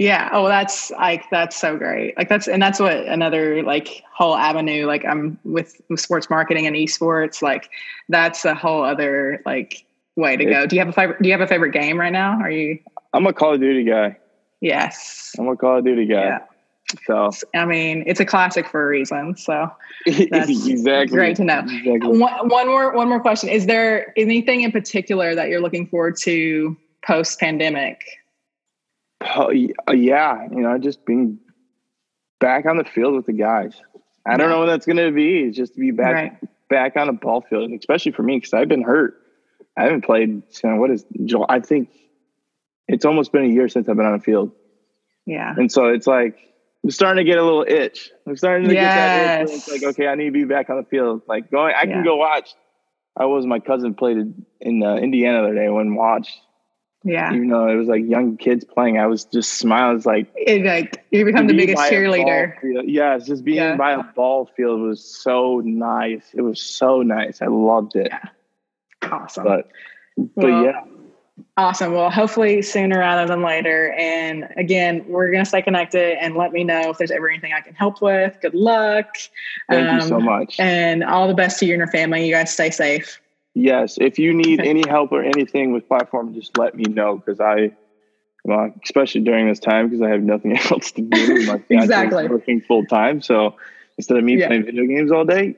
[0.00, 0.30] Yeah.
[0.32, 2.16] Oh, that's like that's so great.
[2.16, 4.86] Like that's and that's what another like whole avenue.
[4.86, 7.42] Like I'm with, with sports marketing and esports.
[7.42, 7.68] Like
[8.08, 9.84] that's a whole other like
[10.16, 10.64] way to go.
[10.66, 11.20] Do you have a favorite?
[11.20, 12.40] Do you have a favorite game right now?
[12.40, 12.78] Are you?
[13.12, 14.16] I'm a Call of Duty guy.
[14.62, 15.36] Yes.
[15.38, 16.24] I'm a Call of Duty guy.
[16.24, 16.38] Yeah.
[17.04, 19.36] So I mean, it's a classic for a reason.
[19.36, 19.70] So
[20.06, 21.58] That's exactly great to know.
[21.58, 22.18] Exactly.
[22.18, 23.50] one, one more one more question.
[23.50, 26.74] Is there anything in particular that you're looking forward to
[27.04, 28.02] post pandemic?
[29.20, 29.48] Uh,
[29.92, 31.38] yeah, you know, just being
[32.40, 33.74] back on the field with the guys.
[34.26, 35.40] I don't know when that's going to be.
[35.40, 36.32] It's just to be back Right.
[36.68, 39.16] back on a ball field, and especially for me because I've been hurt.
[39.76, 40.28] I haven't played.
[40.28, 41.46] You know, what is July?
[41.48, 41.90] I think
[42.88, 44.52] it's almost been a year since I've been on a field,
[45.26, 45.54] Yeah.
[45.56, 46.38] and so it's like
[46.84, 48.10] I'm starting to get a little itch.
[48.26, 49.50] I'm starting to get that itch.
[49.54, 51.22] It's like okay, I need to be back on the field.
[51.28, 51.92] Like going, I Yeah.
[51.94, 52.54] can go watch.
[53.18, 54.18] I was my cousin played
[54.60, 55.66] in- uh, Indiana the other day.
[55.66, 56.40] I went and watched,
[57.02, 57.32] Yeah.
[57.34, 58.98] even though it was like young kids playing.
[58.98, 59.96] I was just smiling.
[59.96, 62.54] It's like It, like you become the biggest cheerleader.
[62.84, 63.76] Yes, just being Yeah.
[63.76, 66.24] by a ball field was so nice.
[66.34, 67.40] It was so nice.
[67.40, 68.12] I loved it.
[69.02, 69.44] Awesome.
[69.44, 69.68] But
[70.36, 70.80] but Well, yeah,
[71.56, 71.94] Awesome.
[71.94, 73.92] Well, hopefully sooner rather than later.
[73.92, 77.54] And again, we're going to stay connected and let me know if there's ever anything
[77.54, 78.36] I can help with.
[78.42, 79.06] Good luck.
[79.70, 80.56] thank you so Um, much.
[80.60, 82.26] And all the best to you and your family.
[82.26, 83.20] You guys stay safe.
[83.54, 87.40] Yes, if you need any help or anything with platform, just let me know because
[87.40, 87.72] I,
[88.44, 91.46] well, especially during this time because I have nothing else to do.
[91.46, 92.28] My Exactly.
[92.28, 93.56] working full time, so
[93.98, 94.46] instead of me Yeah.
[94.48, 95.56] playing video games all day,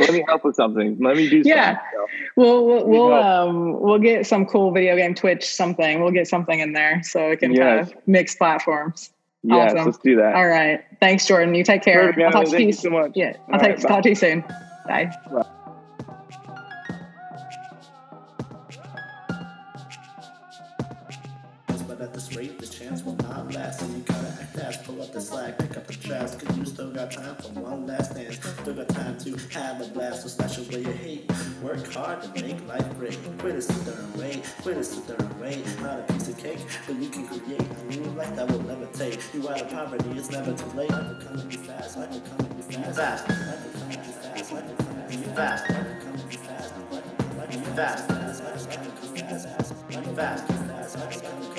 [0.00, 0.98] let me help with something.
[0.98, 1.74] Let me do Yeah.
[1.76, 1.82] something.
[1.92, 2.06] So,
[2.36, 6.00] We'll we'll we'll, um, we'll get some cool video game Twitch something.
[6.02, 9.10] We'll get something in there so it can kind of mix platforms.
[9.42, 9.86] yes, Awesome.
[9.86, 10.34] let's do that.
[10.34, 10.82] All right.
[11.00, 11.54] Thanks, Jordan.
[11.54, 12.12] You take care.
[12.12, 12.44] Perfect, I'll talk Anna.
[12.46, 12.66] to Thank you.
[12.68, 13.12] you so much.
[13.14, 13.32] Yeah.
[13.52, 14.40] I'll take, right, talk to you soon.
[14.86, 15.12] Bye.
[15.30, 15.48] But
[22.18, 23.80] this rate, this chance will not last.
[23.80, 26.34] And you gotta act fast, pull up the slack, pick up the trash.
[26.34, 28.38] Cause you still got time for one last dance.
[28.60, 31.30] Still got time to have a blast, so slash away your hate.
[31.62, 33.16] Work hard to make life great.
[33.38, 34.42] Quit it, sit there and wait.
[34.62, 35.64] Quit it, sit there and wait.
[35.80, 36.58] Not a piece of cake,
[36.88, 39.20] but you can create a new life that will never take.
[39.32, 40.90] You out of poverty, it's never too late.
[40.90, 42.96] Life will come at you fast, life will come at you fast.
[42.96, 45.70] Fast, life will come at you fast, life will come at you fast.
[45.70, 48.08] Life will come at you fast, life will come at you fast.
[48.08, 51.57] Fast, fast, life will come at you fast, life will come at you fast.